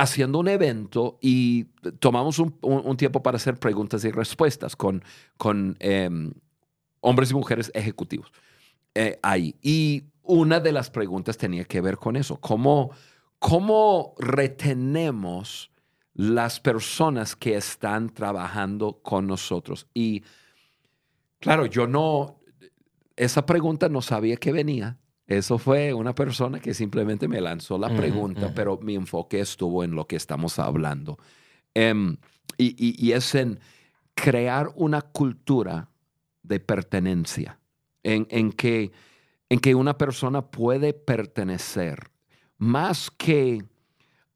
haciendo 0.01 0.39
un 0.39 0.49
evento 0.49 1.19
y 1.21 1.65
tomamos 1.99 2.39
un, 2.39 2.97
tiempo 2.97 3.23
para 3.23 3.37
hacer 3.37 3.59
preguntas 3.59 4.05
y 4.05 4.11
respuestas 4.11 4.77
con, 4.77 5.05
con 5.37 5.77
em, 5.81 6.33
hombres 7.01 7.31
y 7.31 7.35
mujeres 7.35 7.71
ejecutivos 7.75 8.33
eh, 8.95 9.19
ahí. 9.23 9.57
Y 9.63 10.05
una 10.23 10.61
de 10.61 10.73
las 10.73 10.91
preguntas 10.91 11.37
tenía 11.37 11.65
que 11.65 11.81
ver 11.81 11.97
con 11.99 12.17
eso, 12.17 12.37
cómo, 12.37 12.93
cómo 13.39 14.15
retenemos 14.19 15.71
las 16.15 16.61
personas 16.61 17.37
que 17.37 17.57
están 17.57 18.11
trabajando 18.11 19.01
con 19.03 19.27
nosotros. 19.27 19.87
Y 19.93 20.23
claro, 21.41 21.67
yo 21.67 21.87
no, 21.87 22.41
esa 23.17 23.45
pregunta 23.45 23.89
no 23.89 24.03
sabía 24.03 24.37
que 24.37 24.53
venía. 24.53 25.00
Eso 25.31 25.59
fue 25.59 25.95
una 25.95 26.14
persona 26.14 26.59
que 26.61 26.75
simplemente 26.75 27.29
me 27.29 27.40
lanzó 27.40 27.79
la 27.79 27.88
pregunta, 27.97 28.53
pero 28.55 28.79
mi 28.83 28.97
enfoque 28.97 29.38
estuvo 29.40 29.85
en 29.85 29.95
lo 29.95 30.07
que 30.07 30.16
estamos 30.16 30.59
hablando. 30.59 31.19
Em, 31.73 32.16
y, 32.59 32.75
y- 32.77 32.97
y 32.99 33.12
es 33.12 33.35
en 33.37 33.61
crear 34.14 34.71
una 34.75 35.03
cultura 35.03 35.88
de 36.43 36.59
pertenencia, 36.59 37.61
en, 38.03 38.27
en 38.31 38.51
que, 38.53 38.90
en 39.49 39.61
que 39.61 39.75
una 39.77 39.97
persona 39.97 40.43
puede 40.51 40.93
pertenecer, 40.95 42.11
más 42.59 43.11
que... 43.11 43.64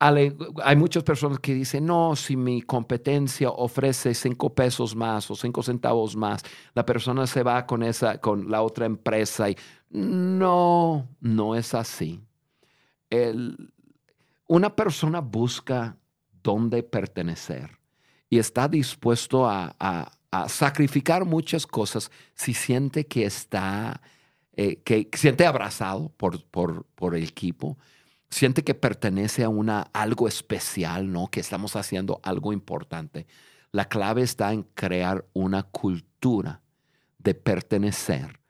Hay 0.00 0.76
muchas 0.76 1.02
personas 1.02 1.38
que 1.38 1.54
dicen, 1.54 1.86
no, 1.86 2.14
si 2.14 2.36
mi 2.36 2.60
competencia 2.60 3.48
ofrece 3.48 4.12
cinco 4.12 4.54
pesos 4.54 4.94
más 4.94 5.30
o 5.30 5.34
cinco 5.36 5.62
centavos 5.62 6.14
más, 6.14 6.42
la 6.74 6.84
persona 6.84 7.26
se 7.26 7.42
va 7.42 7.64
con, 7.64 7.82
esa, 7.82 8.18
con 8.20 8.50
la 8.50 8.60
otra 8.60 8.84
empresa. 8.84 9.48
Y 9.48 9.56
no, 9.94 11.08
no 11.20 11.54
es 11.54 11.72
así. 11.72 12.20
El- 13.08 13.72
una 14.48 14.74
persona 14.74 15.20
busca 15.20 15.96
dónde 16.42 16.82
pertenecer 16.82 17.78
y 18.28 18.38
está 18.38 18.68
dispuesto 18.68 19.48
a, 19.48 20.10
sacrificar 20.48 21.24
muchas 21.24 21.64
cosas 21.64 22.10
si 22.34 22.54
siente 22.54 23.06
que 23.06 23.24
está, 23.24 24.02
eh, 24.54 24.82
que 24.82 25.08
siente 25.14 25.46
abrazado 25.46 26.08
por, 26.16 26.44
por, 26.46 26.86
por 26.96 27.14
el 27.14 27.22
equipo, 27.22 27.78
siente 28.30 28.64
que 28.64 28.74
pertenece 28.74 29.44
a 29.44 29.48
una, 29.48 29.82
algo 29.92 30.26
especial, 30.26 31.12
¿no? 31.12 31.28
Que 31.28 31.38
estamos 31.38 31.76
haciendo 31.76 32.18
algo 32.24 32.52
importante. 32.52 33.28
La 33.70 33.88
clave 33.88 34.22
está 34.22 34.52
en 34.52 34.64
crear 34.74 35.24
una 35.34 35.62
cultura 35.62 36.62
de 37.18 37.34
pertenecer 37.34 38.40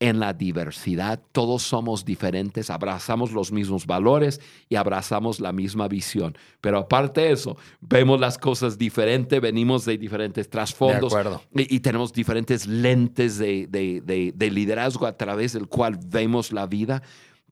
en 0.00 0.20
la 0.20 0.32
diversidad. 0.32 1.20
Todos 1.32 1.62
somos 1.62 2.04
diferentes, 2.04 2.70
abrazamos 2.70 3.32
los 3.32 3.50
mismos 3.50 3.84
valores 3.86 4.40
y 4.68 4.76
abrazamos 4.76 5.40
la 5.40 5.52
misma 5.52 5.88
visión. 5.88 6.36
Pero 6.60 6.78
aparte 6.78 7.22
de 7.22 7.32
eso, 7.32 7.56
vemos 7.80 8.20
las 8.20 8.38
cosas 8.38 8.78
diferentes, 8.78 9.40
venimos 9.40 9.84
de 9.84 9.98
diferentes 9.98 10.48
trasfondos 10.48 11.12
y, 11.52 11.74
y 11.76 11.80
tenemos 11.80 12.12
diferentes 12.12 12.66
lentes 12.66 13.38
de, 13.38 13.66
de- 13.66 14.00
de- 14.00 14.32
de 14.36 14.50
liderazgo 14.50 15.06
a 15.06 15.16
través 15.16 15.52
del 15.54 15.66
cual 15.66 15.98
vemos 16.06 16.52
la 16.52 16.66
vida. 16.66 17.02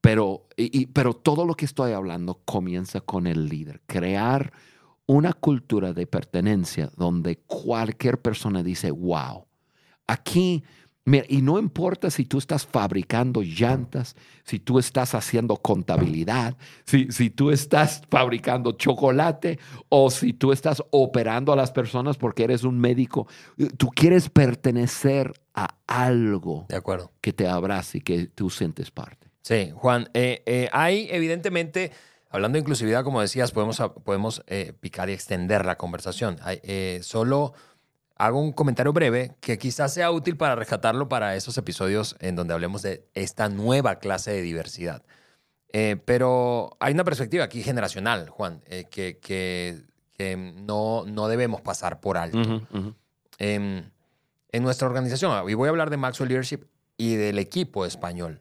Pero, 0.00 0.46
y- 0.56 0.82
y- 0.82 0.87
pero 0.87 1.14
todo 1.14 1.44
lo 1.46 1.54
que 1.54 1.64
estoy 1.64 1.92
hablando 1.92 2.40
comienza 2.44 3.00
con 3.00 3.26
el 3.26 3.48
líder. 3.48 3.80
Crear 3.87 4.52
una 5.06 5.32
cultura 5.32 5.92
de 5.92 6.06
pertenencia 6.06 6.90
donde 6.96 7.38
cualquier 7.38 8.20
persona 8.20 8.62
dice, 8.62 8.92
wow, 8.92 9.46
aquí, 10.06 10.62
mira, 11.06 11.24
y 11.28 11.40
no 11.40 11.58
importa 11.58 12.10
si 12.10 12.26
tú 12.26 12.36
estás 12.36 12.66
fabricando 12.66 13.40
llantas, 13.42 14.14
si 14.44 14.58
tú 14.58 14.78
estás 14.78 15.14
haciendo 15.14 15.56
contabilidad, 15.56 16.54
si, 16.84 17.10
si 17.10 17.30
tú 17.30 17.50
estás 17.50 18.02
fabricando 18.10 18.72
chocolate 18.72 19.58
o 19.88 20.10
si 20.10 20.34
tú 20.34 20.52
estás 20.52 20.82
operando 20.90 21.52
a 21.52 21.56
las 21.56 21.72
personas 21.72 22.18
porque 22.18 22.44
eres 22.44 22.62
un 22.64 22.78
médico, 22.78 23.26
tú 23.78 23.88
quieres 23.88 24.28
pertenecer 24.28 25.32
a 25.54 25.76
algo 25.86 26.66
De 26.68 26.76
acuerdo. 26.76 27.10
que 27.22 27.32
te 27.32 27.48
abrace 27.48 27.98
y 27.98 28.00
que 28.02 28.26
tú 28.26 28.50
sientes 28.50 28.90
parte. 28.90 29.28
Sí, 29.40 29.70
Juan, 29.74 30.10
eh, 30.12 30.42
eh, 30.44 30.68
hay 30.72 31.08
evidentemente, 31.10 31.92
hablando 32.30 32.56
de 32.56 32.60
inclusividad, 32.60 33.04
como 33.04 33.20
decías, 33.20 33.52
podemos, 33.52 33.80
podemos 34.04 34.42
eh, 34.48 34.72
picar 34.80 35.08
y 35.08 35.12
extender 35.12 35.64
la 35.64 35.78
conversación. 35.78 36.36
Hay, 36.42 36.60
eh, 36.64 36.98
solo 37.02 37.54
hago 38.16 38.40
un 38.40 38.52
comentario 38.52 38.92
breve 38.92 39.37
que 39.40 39.59
quizás 39.59 39.92
sea 39.94 40.11
útil 40.11 40.37
para 40.37 40.55
rescatarlo 40.57 41.09
para 41.09 41.37
esos 41.37 41.57
episodios 41.59 42.16
en 42.20 42.35
donde 42.37 42.55
hablemos 42.55 42.83
de 42.83 43.07
esta 43.14 43.48
nueva 43.48 43.98
clase 43.98 44.31
de 44.33 44.42
diversidad. 44.42 45.02
Eh, 45.72 45.96
pero 46.05 46.76
hay 46.81 46.94
una 46.94 47.05
perspectiva 47.05 47.44
aquí 47.44 47.62
generacional, 47.62 48.29
Juan, 48.31 48.62
eh, 48.66 48.87
que, 48.90 49.18
que- 49.18 49.83
que 50.12 50.35
no, 50.37 51.05
no 51.07 51.29
debemos 51.29 51.61
pasar 51.61 52.00
por 52.00 52.16
alto. 52.16 52.38
Ujú. 52.38 52.94
en, 53.38 53.92
en 54.50 54.62
nuestra 54.62 54.88
organización, 54.88 55.50
y 55.50 55.52
voy 55.52 55.66
a 55.66 55.70
hablar 55.70 55.90
de 55.90 55.98
Maxwell 55.98 56.31
Leadership 56.31 56.61
y 56.96 57.16
del 57.16 57.38
equipo 57.38 57.85
español, 57.85 58.40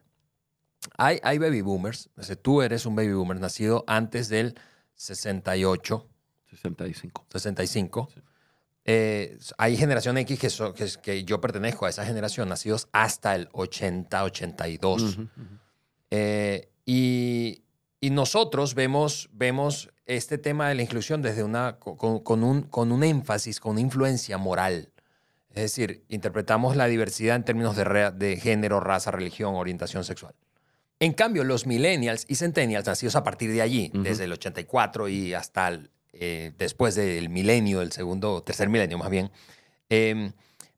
hay, 0.97 1.19
hay 1.23 1.37
baby 1.37 1.59
boomers. 1.59 2.09
O 2.15 2.23
sea, 2.23 2.37
tú 2.37 2.61
eres 2.61 2.85
un 2.85 2.95
baby 2.95 3.11
boomer 3.11 3.41
nacido 3.41 3.83
antes 3.87 4.29
del 4.29 4.55
68, 4.93 6.07
65. 6.49 7.25
65. 7.29 8.09
Eh, 8.85 9.37
hay 9.57 9.75
generación 9.77 10.17
X 10.19 10.39
que, 10.39 10.49
so- 10.49 10.73
que, 10.73 10.87
que 11.01 11.23
yo 11.23 11.41
pertenezco 11.41 11.85
a 11.85 11.89
esa 11.89 12.05
generación, 12.05 12.49
nacidos 12.49 12.87
hasta 12.91 13.35
el 13.35 13.49
80, 13.51 14.23
82. 14.23 15.01
Ujú, 15.01 15.21
ujú. 15.23 15.29
Eh, 16.11 16.69
y, 16.85 17.63
y 17.99 18.09
nosotros 18.11 18.75
vemos, 18.75 19.29
vemos 19.33 19.89
este 20.05 20.37
tema 20.37 20.69
de 20.69 20.75
la 20.75 20.83
inclusión 20.83 21.21
desde 21.23 21.43
una, 21.43 21.77
con, 21.79 22.19
con 22.19 22.43
un, 22.43 22.61
con 22.63 22.91
un 22.91 23.03
énfasis, 23.03 23.59
con 23.59 23.71
una 23.73 23.81
influencia 23.81 24.37
moral. 24.37 24.91
Es 25.49 25.63
decir, 25.63 26.03
interpretamos 26.09 26.75
la 26.75 26.85
diversidad 26.85 27.35
en 27.37 27.43
términos 27.45 27.75
de, 27.75 27.85
re- 27.85 28.11
de 28.11 28.37
género, 28.37 28.81
raza, 28.81 29.09
religión, 29.09 29.55
orientación 29.55 30.03
sexual. 30.03 30.35
En 30.99 31.13
cambio, 31.13 31.43
los 31.43 31.65
millennials 31.65 32.25
y 32.29 32.35
centennials, 32.35 32.85
nacidos 32.85 33.15
a 33.15 33.23
partir 33.23 33.51
de 33.51 33.61
allí, 33.61 33.91
desde 33.93 34.25
el 34.25 34.31
84 34.33 35.07
y 35.09 35.33
hasta 35.33 35.67
el, 35.69 35.89
eh, 36.19 36.53
después 36.57 36.95
del 36.95 37.29
milenio, 37.29 37.81
el 37.81 37.91
segundo, 37.91 38.43
tercer 38.43 38.69
milenio 38.69 38.97
más 38.97 39.09
bien, 39.09 39.31
eh, 39.89 40.31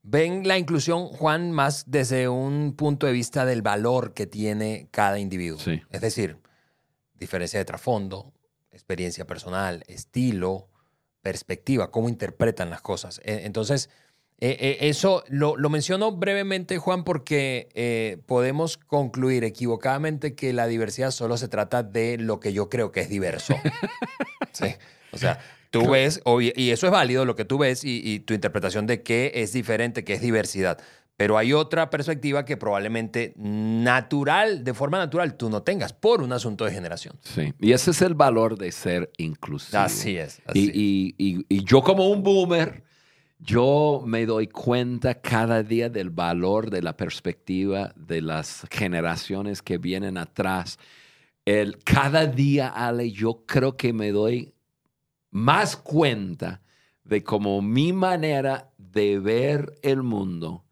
ven 0.04 0.48
la 0.48 0.58
inclusión, 0.58 1.08
Juan, 1.08 1.52
más 1.52 1.86
desde 1.88 2.28
un 2.28 2.76
punto 2.76 3.08
de 3.08 3.14
vista 3.14 3.46
del 3.46 3.62
valor 3.62 4.14
que 4.14 4.26
tiene 4.28 4.88
cada 4.92 5.20
individuo. 5.20 5.60
Sí. 5.60 5.82
Es 5.92 6.02
decir, 6.02 6.38
diferencia 7.14 7.60
de 7.60 7.66
trasfondo, 7.66 8.34
experiencia 8.72 9.26
personal, 9.26 9.84
estilo, 9.88 10.70
perspectiva, 11.22 11.92
cómo 11.92 12.10
interpretan 12.10 12.70
las 12.70 12.82
cosas. 12.82 13.20
Eh, 13.24 13.42
Entonces, 13.44 13.90
eh, 14.40 14.56
eh, 14.60 14.78
eso 14.82 15.24
lo, 15.30 15.58
lo 15.58 15.70
menciono 15.70 16.12
brevemente, 16.12 16.78
Juan, 16.78 17.04
porque 17.04 17.70
eh, 17.74 18.20
podemos 18.28 18.78
concluir 18.78 19.44
equivocadamente 19.44 20.36
que 20.36 20.54
la 20.54 20.68
diversidad 20.68 21.10
solo 21.10 21.38
se 21.38 21.48
trata 21.48 21.82
de 21.82 22.20
lo 22.20 22.40
que 22.40 22.54
yo 22.54 22.70
creo 22.70 22.92
que 22.92 23.02
es 23.02 23.10
diverso. 23.10 23.56
Sí. 24.54 24.74
O 25.12 25.18
sea, 25.18 25.40
tú 25.72 25.90
ves, 25.90 26.22
y 26.56 26.70
eso 26.72 26.86
es 26.88 26.92
válido, 26.92 27.26
lo 27.26 27.36
que 27.36 27.46
tú 27.46 27.58
ves 27.58 27.84
y, 27.84 28.02
y 28.04 28.20
tu 28.20 28.34
interpretación 28.34 28.88
de 28.88 29.04
qué 29.04 29.32
es 29.36 29.54
diferente, 29.54 30.04
qué 30.04 30.14
es 30.14 30.22
diversidad. 30.22 30.78
Pero 31.16 31.38
hay 31.40 31.52
otra 31.52 31.90
perspectiva 31.90 32.46
que 32.46 32.58
probablemente 32.58 33.34
natural, 33.38 34.64
de 34.64 34.74
forma 34.74 34.98
natural, 35.00 35.36
tú 35.36 35.50
no 35.50 35.64
tengas 35.64 35.92
por 35.94 36.22
un 36.22 36.32
asunto 36.32 36.66
de 36.66 36.72
generación. 36.72 37.16
Sí. 37.24 37.54
Y 37.60 37.72
ese 37.72 37.92
es 37.92 38.02
el 38.02 38.14
valor 38.14 38.58
de 38.58 38.72
ser 38.72 39.12
inclusivo. 39.18 39.82
Así 39.82 40.18
es. 40.18 40.42
así 40.46 40.72
Y, 40.74 41.16
y- 41.18 41.36
y- 41.40 41.46
y 41.50 41.64
yo 41.64 41.82
como 41.82 42.08
un 42.10 42.22
boomer, 42.22 42.84
yo 43.40 44.04
me 44.06 44.26
doy 44.26 44.48
cuenta 44.48 45.16
cada 45.16 45.64
día 45.64 45.90
del 45.90 46.10
valor 46.10 46.70
de 46.70 46.82
la 46.82 46.96
perspectiva 46.98 47.94
de 47.96 48.22
las 48.22 48.66
generaciones 48.70 49.62
que 49.62 49.78
vienen 49.78 50.18
atrás. 50.18 50.78
El, 51.46 51.78
cada 51.84 52.26
día, 52.28 52.68
Ale, 52.68 53.12
yo 53.12 53.44
creo 53.46 53.78
que 53.78 53.94
me 53.94 54.12
doy 54.12 54.54
más 55.32 55.78
cuenta 55.78 56.62
de 57.04 57.24
cómo 57.24 57.62
mi 57.62 57.94
manera 57.94 58.72
de 58.78 59.20
ver 59.20 59.76
el 59.82 60.04
mundo 60.04 60.66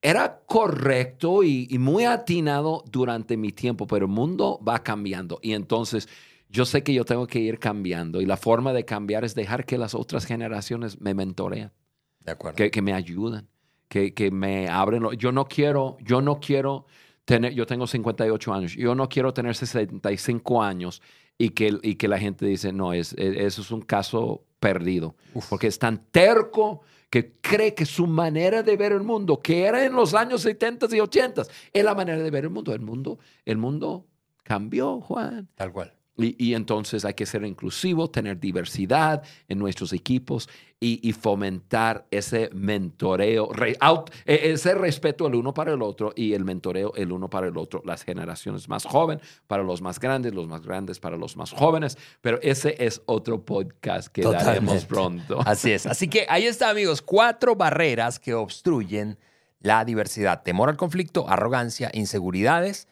era 0.00 0.40
correcto 0.46 1.44
y, 1.44 1.68
y 1.70 1.78
muy 1.78 2.04
atinado 2.04 2.82
durante 2.90 3.36
mi 3.36 3.52
tiempo, 3.52 3.86
pero 3.86 4.06
el 4.06 4.12
mundo 4.12 4.60
va 4.66 4.82
cambiando. 4.82 5.38
Y 5.42 5.52
entonces 5.52 6.08
yo 6.48 6.64
sé 6.64 6.82
que 6.82 6.92
yo 6.92 7.04
tengo 7.04 7.26
que 7.26 7.38
ir 7.38 7.58
cambiando 7.58 8.20
y 8.20 8.26
la 8.26 8.36
forma 8.36 8.72
de 8.72 8.84
cambiar 8.84 9.24
es 9.24 9.34
dejar 9.34 9.64
que 9.64 9.78
las 9.78 9.94
otras 9.94 10.26
generaciones 10.26 11.00
me 11.00 11.14
mentorean, 11.14 11.72
de 12.20 12.32
acuerdo. 12.32 12.56
que, 12.56 12.70
que 12.70 12.82
me 12.82 12.92
ayudan, 12.92 13.48
que, 13.88 14.12
que 14.12 14.30
me 14.30 14.68
abren. 14.68 15.02
lo- 15.04 15.12
Yo 15.12 15.30
no 15.30 15.46
quiero, 15.46 15.96
yo 16.00 16.20
no 16.20 16.40
quiero 16.40 16.86
tener, 17.24 17.54
yo 17.54 17.64
tengo 17.66 17.86
58 17.86 18.52
años, 18.52 18.74
yo 18.74 18.94
no 18.96 19.08
quiero 19.08 19.32
tener 19.32 19.54
65 19.54 20.62
años 20.62 21.00
y 21.44 21.50
que, 21.50 21.76
y 21.82 21.96
que 21.96 22.06
la 22.08 22.18
gente 22.18 22.46
dice, 22.46 22.72
no, 22.72 22.92
es, 22.92 23.12
es- 23.14 23.36
eso 23.36 23.62
es 23.62 23.70
un 23.70 23.80
caso 23.82 24.44
perdido, 24.60 25.16
porque 25.50 25.66
es 25.66 25.78
tan 25.78 26.06
terco 26.12 26.82
que 27.10 27.32
cree 27.40 27.74
que 27.74 27.84
su 27.84 28.06
manera 28.06 28.62
de 28.62 28.76
ver 28.76 28.92
el 28.92 29.02
mundo, 29.02 29.40
que 29.40 29.64
era 29.64 29.84
en 29.84 29.92
los 29.92 30.14
años 30.14 30.42
70 30.42 30.86
y 30.94 31.00
80, 31.00 31.42
es 31.72 31.84
la 31.84 31.94
manera 31.94 32.22
de 32.22 32.30
ver 32.30 32.44
el 32.44 32.50
mundo. 32.50 32.72
El 32.72 32.80
mundo, 32.80 33.18
el 33.44 33.58
mundo 33.58 34.06
cambió, 34.44 35.00
Juan. 35.00 35.48
Tal 35.56 35.72
cual. 35.72 35.92
Y, 36.16 36.36
y 36.38 36.54
entonces 36.54 37.06
hay 37.06 37.14
que 37.14 37.24
ser 37.24 37.42
inclusivo, 37.44 38.10
tener 38.10 38.38
diversidad 38.38 39.22
en 39.48 39.58
nuestros 39.58 39.94
equipos 39.94 40.46
y, 40.78 41.00
y 41.08 41.12
fomentar 41.12 42.06
ese 42.10 42.50
mentoreo, 42.52 43.50
re- 43.52 43.78
out- 43.80 44.10
eh, 44.26 44.50
ese 44.52 44.74
respeto 44.74 45.26
el 45.26 45.34
uno 45.36 45.54
para 45.54 45.72
el 45.72 45.80
otro 45.80 46.12
y 46.14 46.34
el 46.34 46.44
mentoreo 46.44 46.92
el 46.96 47.12
uno 47.12 47.30
para 47.30 47.46
el 47.48 47.56
otro. 47.56 47.80
Las 47.86 48.02
generaciones 48.04 48.68
más 48.68 48.84
jóvenes 48.84 49.24
para 49.46 49.62
los 49.62 49.80
más 49.80 49.98
grandes, 49.98 50.34
los 50.34 50.46
más 50.48 50.62
grandes 50.66 51.00
para 51.00 51.16
los 51.16 51.36
más 51.36 51.50
jóvenes. 51.50 51.96
Pero 52.20 52.38
ese 52.42 52.76
es 52.84 53.00
otro 53.06 53.42
podcast 53.44 54.08
que 54.08 54.22
daremos 54.22 54.84
pronto. 54.84 55.40
Así 55.46 55.72
es. 55.72 55.86
Así 55.86 56.08
que 56.08 56.26
ahí 56.28 56.44
está, 56.44 56.68
amigos, 56.68 57.00
cuatro 57.00 57.56
barreras 57.56 58.18
que 58.18 58.34
obstruyen 58.34 59.18
la 59.60 59.84
diversidad. 59.84 60.42
Temor 60.42 60.68
al 60.68 60.76
conflicto, 60.76 61.26
arrogancia, 61.28 61.90
inseguridades 61.94 62.86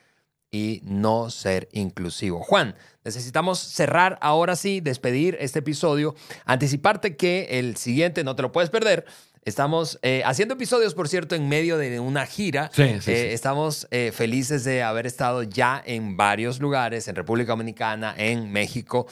y 0.50 0.80
no 0.84 1.30
ser 1.30 1.68
inclusivo. 1.72 2.40
Juan, 2.42 2.74
necesitamos 3.04 3.58
cerrar 3.58 4.18
ahora 4.20 4.56
sí, 4.56 4.80
despedir 4.80 5.36
este 5.40 5.60
episodio, 5.60 6.14
anticiparte 6.44 7.16
que 7.16 7.58
el 7.58 7.76
siguiente 7.76 8.24
no 8.24 8.34
te 8.36 8.42
lo 8.42 8.52
puedes 8.52 8.70
perder. 8.70 9.04
Estamos 9.44 9.98
eh, 10.02 10.22
haciendo 10.26 10.54
episodios, 10.54 10.94
por 10.94 11.08
cierto, 11.08 11.34
en 11.34 11.48
medio 11.48 11.78
de 11.78 11.98
una 11.98 12.26
gira. 12.26 12.70
Sí, 12.74 13.00
sí, 13.00 13.10
Eh. 13.10 13.32
Estamos 13.32 13.88
eh, 13.90 14.12
felices 14.12 14.64
de 14.64 14.82
haber 14.82 15.06
estado 15.06 15.42
ya 15.42 15.82
en 15.84 16.16
varios 16.16 16.60
lugares, 16.60 17.08
en 17.08 17.16
República 17.16 17.52
Dominicana, 17.52 18.14
en 18.18 18.52
México. 18.52 19.06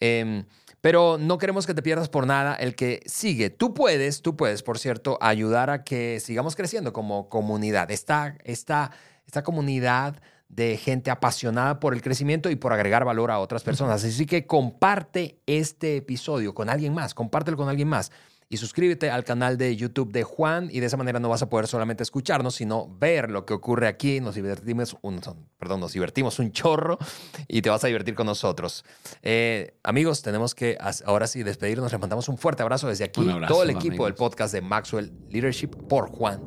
Em, 0.00 0.46
pero 0.80 1.18
no 1.18 1.36
queremos 1.38 1.66
que 1.66 1.74
te 1.74 1.82
pierdas 1.82 2.08
por 2.08 2.26
nada 2.26 2.54
el 2.54 2.74
que 2.74 3.02
sigue. 3.06 3.50
Tú 3.50 3.74
puedes, 3.74 4.22
tú 4.22 4.36
puedes, 4.36 4.62
por 4.62 4.78
cierto, 4.78 5.18
ayudar 5.20 5.68
a 5.68 5.84
que 5.84 6.18
sigamos 6.20 6.56
creciendo 6.56 6.92
como 6.92 7.28
comunidad. 7.28 7.90
Esta, 7.90 8.38
esta, 8.44 8.90
esta 9.26 9.42
comunidad 9.42 10.16
de 10.48 10.76
gente 10.76 11.10
apasionada 11.10 11.80
por 11.80 11.94
el 11.94 12.02
crecimiento 12.02 12.50
y 12.50 12.56
por 12.56 12.72
agregar 12.72 13.04
valor 13.04 13.30
a 13.30 13.38
otras 13.38 13.62
personas. 13.62 14.04
Así 14.04 14.26
que 14.26 14.46
comparte 14.46 15.40
este 15.46 15.96
episodio 15.96 16.54
con 16.54 16.68
alguien 16.68 16.94
más, 16.94 17.14
compártelo 17.14 17.56
con 17.56 17.68
alguien 17.68 17.88
más. 17.88 18.12
Y 18.48 18.58
suscríbete 18.58 19.10
al 19.10 19.24
canal 19.24 19.56
de 19.56 19.74
YouTube 19.74 20.12
de 20.12 20.22
Juan 20.22 20.68
y 20.70 20.78
de 20.78 20.86
esa 20.86 20.96
manera 20.96 21.18
no 21.18 21.28
vas 21.28 21.42
a 21.42 21.48
poder 21.48 21.66
solamente 21.66 22.02
escucharnos, 22.02 22.54
sino 22.54 22.88
ver 23.00 23.30
lo 23.30 23.46
que 23.46 23.54
ocurre 23.54 23.88
aquí. 23.88 24.20
Nos 24.20 24.34
divertimos 24.34 24.96
un, 25.02 25.20
perdón, 25.58 25.80
nos 25.80 25.92
divertimos 25.92 26.38
un 26.38 26.52
chorro 26.52 26.98
y 27.48 27.62
te 27.62 27.70
vas 27.70 27.82
a 27.82 27.86
divertir 27.86 28.14
con 28.14 28.26
nosotros. 28.26 28.84
Eh, 29.22 29.76
amigos, 29.82 30.22
tenemos 30.22 30.54
que 30.54 30.78
ahora 31.04 31.26
sí 31.26 31.42
despedirnos. 31.42 31.90
Les 31.90 32.00
mandamos 32.00 32.28
un 32.28 32.36
fuerte 32.36 32.62
abrazo 32.62 32.86
desde 32.86 33.04
aquí. 33.04 33.28
Abrazo, 33.28 33.52
todo 33.52 33.62
el 33.64 33.70
equipo 33.70 33.86
amigos. 33.88 34.06
del 34.06 34.14
podcast 34.14 34.54
de 34.54 34.60
Maxwell 34.60 35.12
Leadership 35.30 35.70
por 35.88 36.10
Juan 36.10 36.40